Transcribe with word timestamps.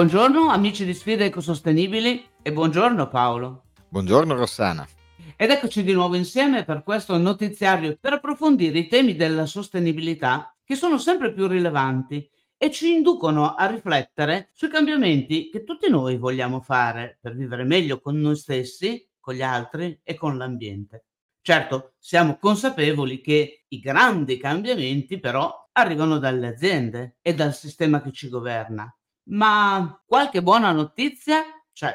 Buongiorno 0.00 0.48
amici 0.48 0.86
di 0.86 0.94
Sfide 0.94 1.26
Ecosostenibili 1.26 2.24
e 2.40 2.52
buongiorno 2.54 3.06
Paolo. 3.08 3.64
Buongiorno 3.90 4.34
Rossana. 4.34 4.88
Ed 5.36 5.50
eccoci 5.50 5.82
di 5.82 5.92
nuovo 5.92 6.14
insieme 6.14 6.64
per 6.64 6.82
questo 6.82 7.18
notiziario 7.18 7.98
per 8.00 8.14
approfondire 8.14 8.78
i 8.78 8.88
temi 8.88 9.14
della 9.14 9.44
sostenibilità 9.44 10.56
che 10.64 10.74
sono 10.74 10.96
sempre 10.96 11.34
più 11.34 11.46
rilevanti 11.46 12.26
e 12.56 12.70
ci 12.70 12.94
inducono 12.94 13.54
a 13.54 13.66
riflettere 13.66 14.48
sui 14.54 14.70
cambiamenti 14.70 15.50
che 15.50 15.64
tutti 15.64 15.90
noi 15.90 16.16
vogliamo 16.16 16.62
fare 16.62 17.18
per 17.20 17.36
vivere 17.36 17.64
meglio 17.64 18.00
con 18.00 18.18
noi 18.18 18.36
stessi, 18.36 19.06
con 19.20 19.34
gli 19.34 19.42
altri 19.42 20.00
e 20.02 20.14
con 20.14 20.38
l'ambiente. 20.38 21.08
Certo, 21.42 21.92
siamo 21.98 22.38
consapevoli 22.38 23.20
che 23.20 23.66
i 23.68 23.78
grandi 23.80 24.38
cambiamenti 24.38 25.20
però 25.20 25.68
arrivano 25.72 26.18
dalle 26.18 26.46
aziende 26.46 27.18
e 27.20 27.34
dal 27.34 27.52
sistema 27.52 28.00
che 28.00 28.12
ci 28.12 28.30
governa. 28.30 28.90
Ma 29.30 30.02
qualche 30.06 30.42
buona 30.42 30.72
notizia 30.72 31.42
c'è. 31.72 31.94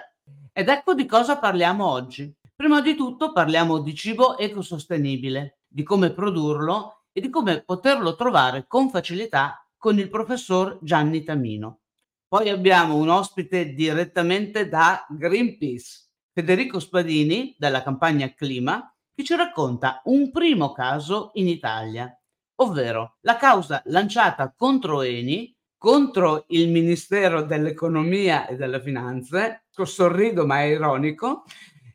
Ed 0.53 0.69
ecco 0.69 0.93
di 0.93 1.05
cosa 1.05 1.37
parliamo 1.37 1.85
oggi. 1.85 2.33
Prima 2.55 2.79
di 2.79 2.95
tutto 2.95 3.33
parliamo 3.33 3.79
di 3.79 3.93
cibo 3.93 4.37
ecosostenibile, 4.37 5.59
di 5.67 5.83
come 5.83 6.11
produrlo 6.11 7.03
e 7.11 7.19
di 7.19 7.29
come 7.29 7.61
poterlo 7.61 8.15
trovare 8.15 8.67
con 8.67 8.89
facilità 8.89 9.67
con 9.77 9.99
il 9.99 10.09
professor 10.09 10.79
Gianni 10.81 11.23
Tamino. 11.23 11.81
Poi 12.25 12.49
abbiamo 12.49 12.95
un 12.95 13.09
ospite 13.09 13.73
direttamente 13.73 14.69
da 14.69 15.05
Greenpeace, 15.09 16.07
Federico 16.31 16.79
Spadini, 16.79 17.53
della 17.57 17.83
campagna 17.83 18.33
Clima, 18.33 18.93
che 19.13 19.23
ci 19.25 19.35
racconta 19.35 20.01
un 20.05 20.31
primo 20.31 20.71
caso 20.71 21.31
in 21.33 21.49
Italia, 21.49 22.09
ovvero 22.55 23.17
la 23.21 23.35
causa 23.35 23.81
lanciata 23.85 24.53
contro 24.55 25.01
Eni, 25.01 25.54
contro 25.77 26.45
il 26.49 26.69
Ministero 26.69 27.43
dell'Economia 27.43 28.47
e 28.47 28.55
delle 28.55 28.81
Finanze, 28.81 29.65
sorrido 29.69 30.45
ma 30.45 30.61
è 30.61 30.65
ironico, 30.65 31.43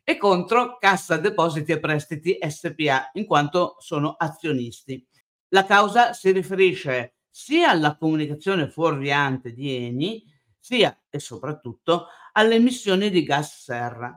e 0.03 0.17
contro 0.17 0.77
Cassa 0.77 1.17
Depositi 1.17 1.71
e 1.71 1.79
Prestiti 1.79 2.37
SPA, 2.47 3.11
in 3.13 3.25
quanto 3.25 3.75
sono 3.79 4.15
azionisti. 4.17 5.05
La 5.49 5.65
causa 5.65 6.13
si 6.13 6.31
riferisce 6.31 7.15
sia 7.29 7.69
alla 7.69 7.95
comunicazione 7.97 8.69
fuorviante 8.69 9.53
di 9.53 9.75
Eni, 9.75 10.23
sia 10.59 10.97
e 11.09 11.19
soprattutto 11.19 12.07
alle 12.33 12.55
emissioni 12.55 13.09
di 13.09 13.23
gas 13.23 13.63
serra. 13.63 14.15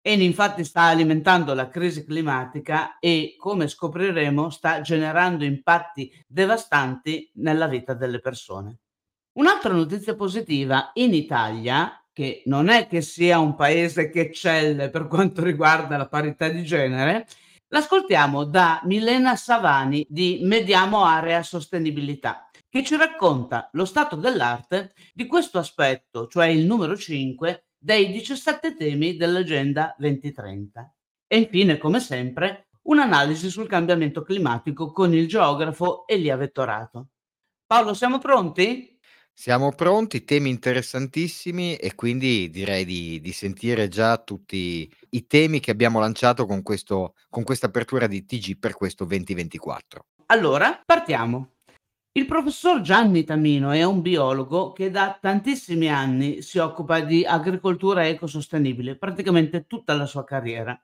Eni 0.00 0.24
infatti 0.24 0.64
sta 0.64 0.82
alimentando 0.82 1.54
la 1.54 1.68
crisi 1.68 2.04
climatica 2.04 2.98
e, 2.98 3.34
come 3.38 3.68
scopriremo, 3.68 4.50
sta 4.50 4.80
generando 4.80 5.44
impatti 5.44 6.10
devastanti 6.26 7.30
nella 7.34 7.68
vita 7.68 7.94
delle 7.94 8.18
persone. 8.18 8.81
Un'altra 9.34 9.72
notizia 9.72 10.14
positiva, 10.14 10.90
in 10.94 11.14
Italia, 11.14 12.04
che 12.12 12.42
non 12.46 12.68
è 12.68 12.86
che 12.86 13.00
sia 13.00 13.38
un 13.38 13.54
paese 13.54 14.10
che 14.10 14.20
eccelle 14.20 14.90
per 14.90 15.06
quanto 15.06 15.42
riguarda 15.42 15.96
la 15.96 16.06
parità 16.06 16.48
di 16.48 16.62
genere, 16.64 17.26
l'ascoltiamo 17.68 18.44
da 18.44 18.82
Milena 18.84 19.34
Savani 19.36 20.04
di 20.08 20.40
Mediamo 20.42 21.04
Area 21.04 21.42
Sostenibilità 21.42 22.50
che 22.68 22.84
ci 22.84 22.96
racconta 22.96 23.68
lo 23.72 23.84
stato 23.84 24.16
dell'arte 24.16 24.94
di 25.12 25.26
questo 25.26 25.58
aspetto, 25.58 26.26
cioè 26.26 26.46
il 26.46 26.64
numero 26.64 26.96
5 26.96 27.66
dei 27.76 28.10
17 28.10 28.76
temi 28.76 29.16
dell'Agenda 29.16 29.94
2030. 29.98 30.94
E 31.26 31.36
infine, 31.38 31.76
come 31.76 32.00
sempre, 32.00 32.68
un'analisi 32.82 33.50
sul 33.50 33.66
cambiamento 33.68 34.22
climatico 34.22 34.90
con 34.90 35.12
il 35.12 35.28
geografo 35.28 36.06
Elia 36.06 36.36
Vettorato. 36.36 37.08
Paolo, 37.66 37.92
siamo 37.92 38.18
pronti? 38.18 38.91
Siamo 39.34 39.72
pronti, 39.72 40.24
temi 40.24 40.50
interessantissimi 40.50 41.74
e 41.76 41.94
quindi 41.94 42.48
direi 42.50 42.84
di, 42.84 43.20
di 43.20 43.32
sentire 43.32 43.88
già 43.88 44.18
tutti 44.18 44.88
i 45.10 45.26
temi 45.26 45.58
che 45.58 45.70
abbiamo 45.70 45.98
lanciato 45.98 46.46
con, 46.46 46.62
con 46.62 47.42
questa 47.42 47.66
apertura 47.66 48.06
di 48.06 48.24
TG 48.24 48.58
per 48.58 48.74
questo 48.74 49.04
2024. 49.04 50.04
Allora, 50.26 50.80
partiamo. 50.84 51.54
Il 52.12 52.26
professor 52.26 52.82
Gianni 52.82 53.24
Tamino 53.24 53.70
è 53.70 53.82
un 53.84 54.02
biologo 54.02 54.72
che 54.72 54.90
da 54.90 55.16
tantissimi 55.18 55.88
anni 55.88 56.42
si 56.42 56.58
occupa 56.58 57.00
di 57.00 57.24
agricoltura 57.24 58.06
ecosostenibile, 58.06 58.96
praticamente 58.96 59.66
tutta 59.66 59.94
la 59.94 60.04
sua 60.04 60.22
carriera. 60.22 60.78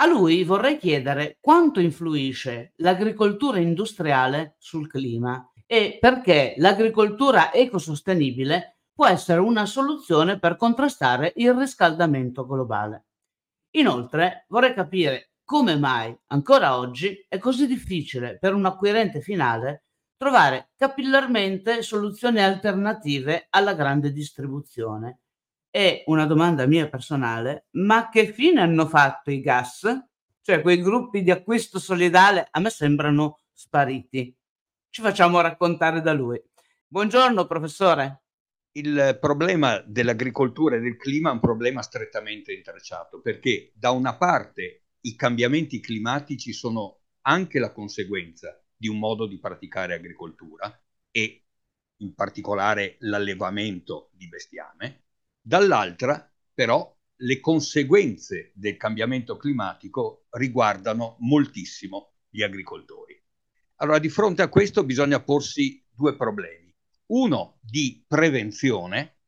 A 0.00 0.06
lui 0.06 0.44
vorrei 0.44 0.76
chiedere 0.76 1.36
quanto 1.40 1.78
influisce 1.78 2.72
l'agricoltura 2.76 3.58
industriale 3.58 4.56
sul 4.58 4.88
clima 4.88 5.49
e 5.72 5.98
perché 6.00 6.54
l'agricoltura 6.56 7.52
ecosostenibile 7.52 8.78
può 8.92 9.06
essere 9.06 9.38
una 9.38 9.66
soluzione 9.66 10.36
per 10.40 10.56
contrastare 10.56 11.32
il 11.36 11.54
riscaldamento 11.54 12.44
globale. 12.44 13.04
Inoltre 13.76 14.46
vorrei 14.48 14.74
capire 14.74 15.30
come 15.44 15.76
mai 15.76 16.12
ancora 16.26 16.76
oggi 16.76 17.24
è 17.28 17.38
così 17.38 17.68
difficile 17.68 18.36
per 18.36 18.52
un 18.52 18.66
acquirente 18.66 19.20
finale 19.20 19.84
trovare 20.16 20.70
capillarmente 20.76 21.82
soluzioni 21.82 22.42
alternative 22.42 23.46
alla 23.50 23.74
grande 23.74 24.10
distribuzione. 24.10 25.20
E 25.70 26.02
una 26.06 26.26
domanda 26.26 26.66
mia 26.66 26.88
personale, 26.88 27.68
ma 27.76 28.08
che 28.08 28.32
fine 28.32 28.60
hanno 28.60 28.88
fatto 28.88 29.30
i 29.30 29.40
gas? 29.40 29.86
Cioè 30.42 30.62
quei 30.62 30.82
gruppi 30.82 31.22
di 31.22 31.30
acquisto 31.30 31.78
solidale 31.78 32.48
a 32.50 32.58
me 32.58 32.70
sembrano 32.70 33.38
spariti. 33.52 34.36
Ci 34.92 35.02
facciamo 35.02 35.40
raccontare 35.40 36.00
da 36.00 36.12
lui. 36.12 36.42
Buongiorno 36.88 37.46
professore. 37.46 38.22
Il 38.72 39.18
problema 39.20 39.78
dell'agricoltura 39.86 40.74
e 40.74 40.80
del 40.80 40.96
clima 40.96 41.30
è 41.30 41.34
un 41.34 41.38
problema 41.38 41.80
strettamente 41.80 42.52
intrecciato 42.52 43.20
perché 43.20 43.70
da 43.76 43.92
una 43.92 44.16
parte 44.16 44.86
i 45.02 45.14
cambiamenti 45.14 45.78
climatici 45.78 46.52
sono 46.52 47.02
anche 47.20 47.60
la 47.60 47.70
conseguenza 47.70 48.60
di 48.74 48.88
un 48.88 48.98
modo 48.98 49.28
di 49.28 49.38
praticare 49.38 49.94
agricoltura 49.94 50.76
e 51.12 51.44
in 51.98 52.12
particolare 52.16 52.96
l'allevamento 52.98 54.10
di 54.14 54.26
bestiame, 54.26 55.04
dall'altra 55.40 56.28
però 56.52 56.92
le 57.14 57.38
conseguenze 57.38 58.50
del 58.56 58.76
cambiamento 58.76 59.36
climatico 59.36 60.26
riguardano 60.30 61.14
moltissimo 61.20 62.14
gli 62.28 62.42
agricoltori. 62.42 63.19
Allora 63.82 63.98
di 63.98 64.10
fronte 64.10 64.42
a 64.42 64.48
questo 64.48 64.84
bisogna 64.84 65.20
porsi 65.22 65.82
due 65.90 66.14
problemi. 66.14 66.70
Uno 67.12 67.58
di 67.62 68.04
prevenzione 68.06 69.20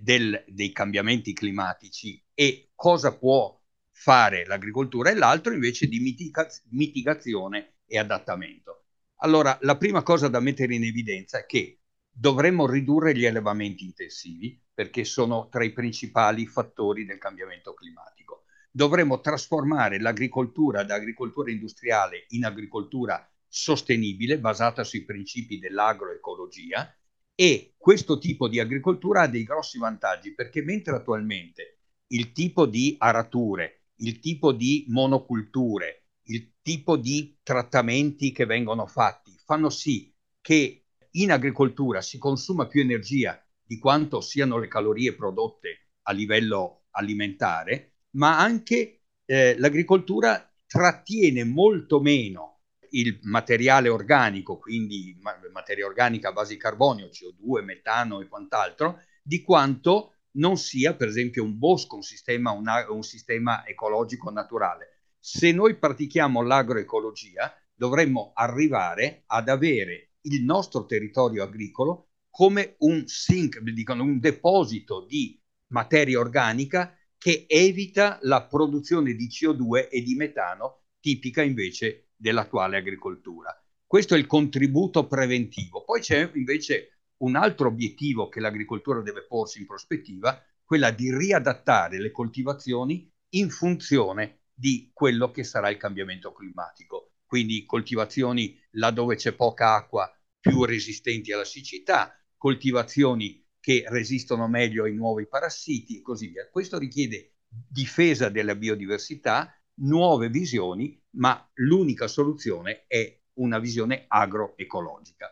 del, 0.00 0.44
dei 0.48 0.72
cambiamenti 0.72 1.32
climatici 1.32 2.20
e 2.34 2.70
cosa 2.74 3.16
può 3.16 3.56
fare 3.92 4.46
l'agricoltura 4.46 5.10
e 5.10 5.14
l'altro 5.14 5.52
invece 5.52 5.86
di 5.86 6.00
mitigaz- 6.00 6.64
mitigazione 6.70 7.76
e 7.86 7.96
adattamento. 7.96 8.86
Allora, 9.18 9.56
la 9.60 9.76
prima 9.76 10.02
cosa 10.02 10.26
da 10.26 10.40
mettere 10.40 10.74
in 10.74 10.82
evidenza 10.82 11.38
è 11.38 11.46
che 11.46 11.82
dovremmo 12.10 12.66
ridurre 12.66 13.16
gli 13.16 13.26
allevamenti 13.26 13.84
intensivi 13.84 14.60
perché 14.74 15.04
sono 15.04 15.48
tra 15.48 15.62
i 15.62 15.72
principali 15.72 16.46
fattori 16.46 17.04
del 17.04 17.18
cambiamento 17.18 17.74
climatico. 17.74 18.42
Dovremmo 18.72 19.20
trasformare 19.20 20.00
l'agricoltura 20.00 20.82
da 20.82 20.96
agricoltura 20.96 21.52
industriale 21.52 22.24
in 22.30 22.44
agricoltura 22.44 23.24
sostenibile 23.56 24.40
basata 24.40 24.82
sui 24.82 25.04
principi 25.04 25.60
dell'agroecologia 25.60 26.92
e 27.36 27.74
questo 27.76 28.18
tipo 28.18 28.48
di 28.48 28.58
agricoltura 28.58 29.22
ha 29.22 29.28
dei 29.28 29.44
grossi 29.44 29.78
vantaggi 29.78 30.34
perché 30.34 30.60
mentre 30.60 30.96
attualmente 30.96 31.78
il 32.08 32.32
tipo 32.32 32.66
di 32.66 32.96
arature, 32.98 33.90
il 33.98 34.18
tipo 34.18 34.50
di 34.50 34.86
monoculture, 34.88 36.06
il 36.24 36.54
tipo 36.62 36.96
di 36.96 37.38
trattamenti 37.44 38.32
che 38.32 38.44
vengono 38.44 38.86
fatti 38.86 39.32
fanno 39.44 39.70
sì 39.70 40.12
che 40.40 40.86
in 41.12 41.30
agricoltura 41.30 42.02
si 42.02 42.18
consuma 42.18 42.66
più 42.66 42.80
energia 42.80 43.40
di 43.62 43.78
quanto 43.78 44.20
siano 44.20 44.58
le 44.58 44.66
calorie 44.66 45.14
prodotte 45.14 45.90
a 46.02 46.12
livello 46.12 46.86
alimentare, 46.90 47.98
ma 48.16 48.36
anche 48.36 49.02
eh, 49.24 49.56
l'agricoltura 49.58 50.52
trattiene 50.66 51.44
molto 51.44 52.00
meno 52.00 52.53
il 52.94 53.18
materiale 53.22 53.88
organico, 53.88 54.58
quindi 54.58 55.16
ma- 55.20 55.38
materia 55.52 55.86
organica 55.86 56.28
a 56.28 56.32
base 56.32 56.54
di 56.54 56.60
carbonio, 56.60 57.08
CO2, 57.08 57.62
metano 57.62 58.20
e 58.20 58.28
quant'altro, 58.28 59.00
di 59.22 59.42
quanto 59.42 60.14
non 60.32 60.56
sia 60.56 60.94
per 60.94 61.08
esempio 61.08 61.44
un 61.44 61.58
bosco, 61.58 61.96
un 61.96 62.02
sistema, 62.02 62.50
una, 62.50 62.90
un 62.90 63.02
sistema 63.02 63.66
ecologico 63.66 64.30
naturale. 64.30 64.88
Se 65.18 65.52
noi 65.52 65.76
pratichiamo 65.76 66.42
l'agroecologia, 66.42 67.52
dovremmo 67.74 68.32
arrivare 68.34 69.24
ad 69.26 69.48
avere 69.48 70.14
il 70.22 70.44
nostro 70.44 70.86
territorio 70.86 71.42
agricolo 71.42 72.08
come 72.30 72.74
un 72.78 73.06
sink, 73.06 73.60
dicono, 73.60 74.02
un 74.02 74.18
deposito 74.18 75.04
di 75.06 75.40
materia 75.68 76.18
organica 76.18 76.96
che 77.16 77.46
evita 77.48 78.18
la 78.22 78.44
produzione 78.44 79.14
di 79.14 79.28
CO2 79.28 79.88
e 79.88 80.02
di 80.02 80.14
metano 80.14 80.82
tipica 81.00 81.42
invece 81.42 82.03
dell'attuale 82.16 82.76
agricoltura. 82.76 83.50
Questo 83.86 84.14
è 84.14 84.18
il 84.18 84.26
contributo 84.26 85.06
preventivo. 85.06 85.84
Poi 85.84 86.00
c'è 86.00 86.30
invece 86.34 87.00
un 87.18 87.36
altro 87.36 87.68
obiettivo 87.68 88.28
che 88.28 88.40
l'agricoltura 88.40 89.00
deve 89.00 89.26
porsi 89.26 89.60
in 89.60 89.66
prospettiva, 89.66 90.42
quella 90.64 90.90
di 90.90 91.16
riadattare 91.16 92.00
le 92.00 92.10
coltivazioni 92.10 93.10
in 93.34 93.50
funzione 93.50 94.40
di 94.52 94.90
quello 94.92 95.30
che 95.30 95.44
sarà 95.44 95.68
il 95.68 95.76
cambiamento 95.76 96.32
climatico. 96.32 97.12
Quindi 97.26 97.64
coltivazioni 97.64 98.58
laddove 98.72 99.16
c'è 99.16 99.32
poca 99.32 99.74
acqua 99.74 100.10
più 100.38 100.64
resistenti 100.64 101.32
alla 101.32 101.44
siccità, 101.44 102.16
coltivazioni 102.36 103.42
che 103.58 103.84
resistono 103.88 104.46
meglio 104.46 104.84
ai 104.84 104.94
nuovi 104.94 105.26
parassiti 105.26 105.98
e 105.98 106.02
così 106.02 106.28
via. 106.28 106.48
Questo 106.50 106.78
richiede 106.78 107.36
difesa 107.48 108.28
della 108.28 108.54
biodiversità, 108.54 109.54
nuove 109.76 110.28
visioni, 110.28 111.00
ma 111.16 111.48
l'unica 111.54 112.06
soluzione 112.06 112.84
è 112.86 113.20
una 113.34 113.58
visione 113.58 114.04
agroecologica. 114.06 115.28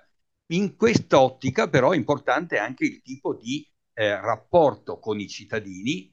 In 0.53 0.77
quest'ottica 0.77 1.69
però 1.69 1.93
è 1.93 1.97
importante 1.97 2.59
anche 2.59 2.85
il 2.85 3.03
tipo 3.03 3.35
di 3.35 3.67
eh, 3.95 4.21
rapporto 4.21 4.99
con 4.99 5.21
i 5.21 5.29
cittadini, 5.29 6.13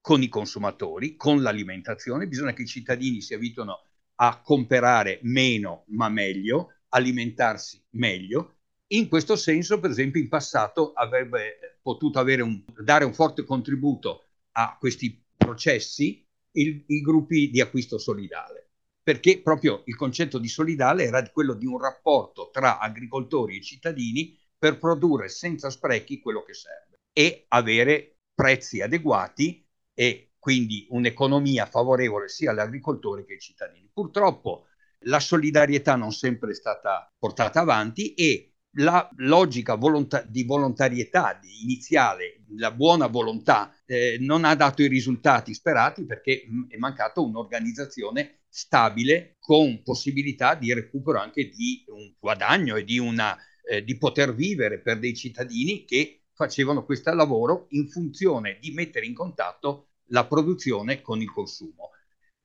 con 0.00 0.22
i 0.22 0.28
consumatori, 0.28 1.16
con 1.16 1.42
l'alimentazione. 1.42 2.26
Bisogna 2.26 2.52
che 2.52 2.62
i 2.62 2.66
cittadini 2.66 3.20
si 3.20 3.34
abituino 3.34 3.82
a 4.16 4.40
comprare 4.40 5.20
meno 5.22 5.84
ma 5.88 6.08
meglio, 6.08 6.72
alimentarsi 6.88 7.82
meglio. 7.90 8.56
In 8.88 9.08
questo 9.08 9.36
senso, 9.36 9.78
per 9.78 9.90
esempio, 9.90 10.20
in 10.20 10.28
passato 10.28 10.92
avrebbe 10.92 11.78
potuto 11.82 12.20
un, 12.20 12.64
dare 12.82 13.04
un 13.04 13.12
forte 13.12 13.44
contributo 13.44 14.24
a 14.52 14.76
questi 14.78 15.22
processi 15.36 16.26
il, 16.60 16.84
i 16.86 17.00
gruppi 17.00 17.50
di 17.50 17.60
acquisto 17.60 17.98
solidale, 17.98 18.70
perché 19.02 19.40
proprio 19.40 19.82
il 19.86 19.96
concetto 19.96 20.38
di 20.38 20.48
solidale 20.48 21.04
era 21.04 21.28
quello 21.30 21.54
di 21.54 21.66
un 21.66 21.78
rapporto 21.78 22.50
tra 22.52 22.78
agricoltori 22.78 23.56
e 23.56 23.62
cittadini 23.62 24.36
per 24.58 24.78
produrre 24.78 25.28
senza 25.28 25.70
sprechi 25.70 26.20
quello 26.20 26.42
che 26.42 26.54
serve 26.54 26.96
e 27.12 27.44
avere 27.48 28.16
prezzi 28.34 28.80
adeguati 28.80 29.64
e 29.94 30.32
quindi 30.38 30.86
un'economia 30.90 31.66
favorevole 31.66 32.28
sia 32.28 32.50
agli 32.50 32.58
agricoltori 32.58 33.24
che 33.24 33.34
ai 33.34 33.40
cittadini. 33.40 33.88
Purtroppo 33.92 34.66
la 35.02 35.20
solidarietà 35.20 35.96
non 35.96 36.12
sempre 36.12 36.50
è 36.50 36.54
stata 36.54 37.12
portata 37.18 37.60
avanti 37.60 38.14
e 38.14 38.47
la 38.78 39.08
logica 39.16 39.74
volonta- 39.74 40.22
di 40.22 40.44
volontarietà 40.44 41.38
di 41.40 41.62
iniziale, 41.62 42.42
la 42.56 42.70
buona 42.70 43.06
volontà, 43.06 43.74
eh, 43.86 44.18
non 44.20 44.44
ha 44.44 44.54
dato 44.54 44.82
i 44.82 44.88
risultati 44.88 45.54
sperati 45.54 46.04
perché 46.04 46.44
mh, 46.46 46.68
è 46.68 46.76
mancata 46.76 47.20
un'organizzazione 47.20 48.40
stabile 48.48 49.36
con 49.40 49.82
possibilità 49.82 50.54
di 50.54 50.72
recupero 50.72 51.18
anche 51.18 51.48
di 51.48 51.84
un 51.88 52.14
guadagno 52.18 52.76
e 52.76 52.84
di, 52.84 52.98
una, 52.98 53.36
eh, 53.68 53.82
di 53.82 53.96
poter 53.98 54.34
vivere 54.34 54.80
per 54.80 54.98
dei 54.98 55.14
cittadini 55.14 55.84
che 55.84 56.22
facevano 56.32 56.84
questo 56.84 57.12
lavoro 57.12 57.66
in 57.70 57.88
funzione 57.88 58.58
di 58.60 58.70
mettere 58.70 59.06
in 59.06 59.14
contatto 59.14 59.88
la 60.10 60.26
produzione 60.26 61.02
con 61.02 61.20
il 61.20 61.30
consumo. 61.30 61.90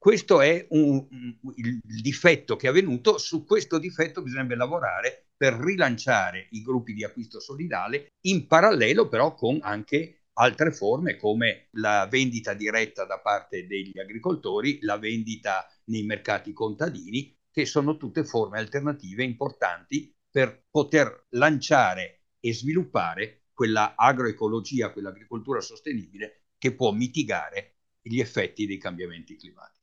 Questo 0.04 0.42
è 0.42 0.66
un, 0.72 1.08
il 1.56 1.80
difetto 1.82 2.58
che 2.58 2.68
è 2.68 2.70
avvenuto, 2.70 3.18
su 3.18 3.46
questo 3.46 3.78
difetto 3.78 4.22
bisognerebbe 4.22 4.58
lavorare 4.58 5.28
per 5.38 5.54
rilanciare 5.54 6.50
i 6.52 6.62
gruppi 6.62 6.92
di 6.92 7.06
acquisto 7.06 7.40
solidale, 7.40 8.08
in 8.26 8.46
parallelo 8.46 9.08
però 9.08 9.34
con 9.34 9.60
anche 9.62 10.26
altre 10.34 10.74
forme 10.74 11.16
come 11.16 11.70
la 11.78 12.06
vendita 12.12 12.54
diretta 12.54 13.06
da 13.06 13.22
parte 13.22 13.66
degli 13.66 13.98
agricoltori, 13.98 14.80
la 14.82 14.98
vendita 14.98 15.66
nei 15.86 16.04
mercati 16.04 16.52
contadini, 16.52 17.34
che 17.50 17.66
sono 17.66 17.96
tutte 17.96 18.26
forme 18.26 18.60
alternative 18.60 19.24
importanti 19.24 20.14
per 20.30 20.66
poter 20.70 21.28
lanciare 21.30 22.24
e 22.42 22.54
sviluppare 22.54 23.44
quella 23.54 23.94
agroecologia, 23.96 24.92
quell'agricoltura 24.92 25.62
sostenibile 25.62 26.48
che 26.58 26.76
può 26.76 26.92
mitigare 26.92 27.78
gli 28.02 28.20
effetti 28.20 28.66
dei 28.66 28.78
cambiamenti 28.78 29.38
climatici. 29.38 29.83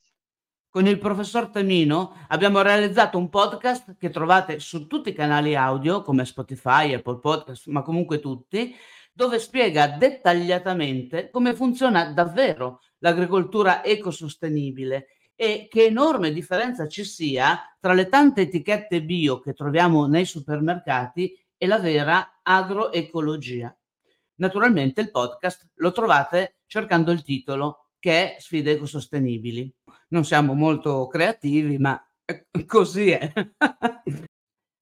Con 0.71 0.87
il 0.87 0.99
professor 0.99 1.49
Tamino 1.49 2.15
abbiamo 2.29 2.61
realizzato 2.61 3.17
un 3.17 3.27
podcast 3.27 3.97
che 3.97 4.09
trovate 4.09 4.61
su 4.61 4.87
tutti 4.87 5.09
i 5.09 5.13
canali 5.13 5.53
audio 5.53 6.01
come 6.01 6.23
Spotify, 6.23 6.93
Apple 6.93 7.19
Podcast, 7.19 7.67
ma 7.67 7.81
comunque 7.81 8.21
tutti, 8.21 8.73
dove 9.11 9.37
spiega 9.37 9.89
dettagliatamente 9.89 11.29
come 11.29 11.55
funziona 11.55 12.13
davvero 12.13 12.79
l'agricoltura 12.99 13.83
ecosostenibile 13.83 15.07
e 15.35 15.67
che 15.69 15.87
enorme 15.87 16.31
differenza 16.31 16.87
ci 16.87 17.03
sia 17.03 17.59
tra 17.77 17.91
le 17.91 18.07
tante 18.07 18.43
etichette 18.43 19.03
bio 19.03 19.41
che 19.41 19.51
troviamo 19.51 20.05
nei 20.05 20.23
supermercati 20.23 21.37
e 21.57 21.67
la 21.67 21.79
vera 21.79 22.39
agroecologia. 22.41 23.77
Naturalmente 24.35 25.01
il 25.01 25.11
podcast 25.11 25.69
lo 25.75 25.91
trovate 25.91 26.59
cercando 26.65 27.11
il 27.11 27.23
titolo 27.23 27.80
che 28.01 28.35
è 28.35 28.39
Sfide 28.39 28.71
ecosostenibili 28.71 29.71
non 30.09 30.25
siamo 30.25 30.53
molto 30.53 31.07
creativi, 31.07 31.77
ma 31.77 32.01
così 32.65 33.11
è. 33.11 33.31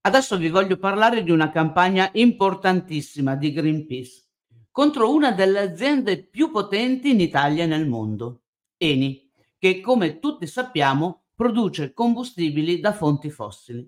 Adesso 0.01 0.37
vi 0.37 0.49
voglio 0.49 0.77
parlare 0.77 1.23
di 1.23 1.31
una 1.31 1.51
campagna 1.51 2.09
importantissima 2.13 3.35
di 3.35 3.51
Greenpeace 3.51 4.23
contro 4.71 5.13
una 5.13 5.31
delle 5.31 5.59
aziende 5.59 6.25
più 6.25 6.51
potenti 6.51 7.09
in 7.09 7.19
Italia 7.19 7.65
e 7.65 7.67
nel 7.67 7.87
mondo, 7.87 8.43
Eni, 8.77 9.29
che 9.57 9.81
come 9.81 10.19
tutti 10.19 10.47
sappiamo 10.47 11.25
produce 11.35 11.93
combustibili 11.93 12.79
da 12.79 12.93
fonti 12.93 13.29
fossili. 13.29 13.87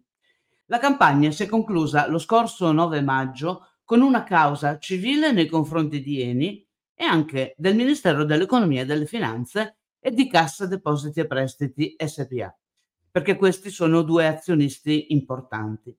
La 0.66 0.80
campagna 0.80 1.32
si 1.32 1.44
è 1.44 1.48
conclusa 1.48 2.08
lo 2.08 2.18
scorso 2.18 2.72
9 2.72 3.02
maggio 3.02 3.68
con 3.86 4.02
una 4.02 4.24
causa 4.24 4.80
civile 4.80 5.32
nei 5.32 5.48
confronti 5.48 6.02
di 6.02 6.22
Eni 6.22 6.68
e 7.02 7.06
anche 7.06 7.56
del 7.58 7.74
Ministero 7.74 8.24
dell'Economia 8.24 8.84
e 8.84 8.86
delle 8.86 9.08
Finanze 9.08 9.78
e 10.00 10.12
di 10.12 10.30
Cassa 10.30 10.68
Depositi 10.68 11.20
e 11.20 11.26
Prestiti 11.26 11.96
SPA, 11.98 12.56
perché 13.10 13.38
questi 13.38 13.72
sono 13.72 14.04
due 14.04 14.28
azionisti 14.28 15.12
importanti. 15.12 15.92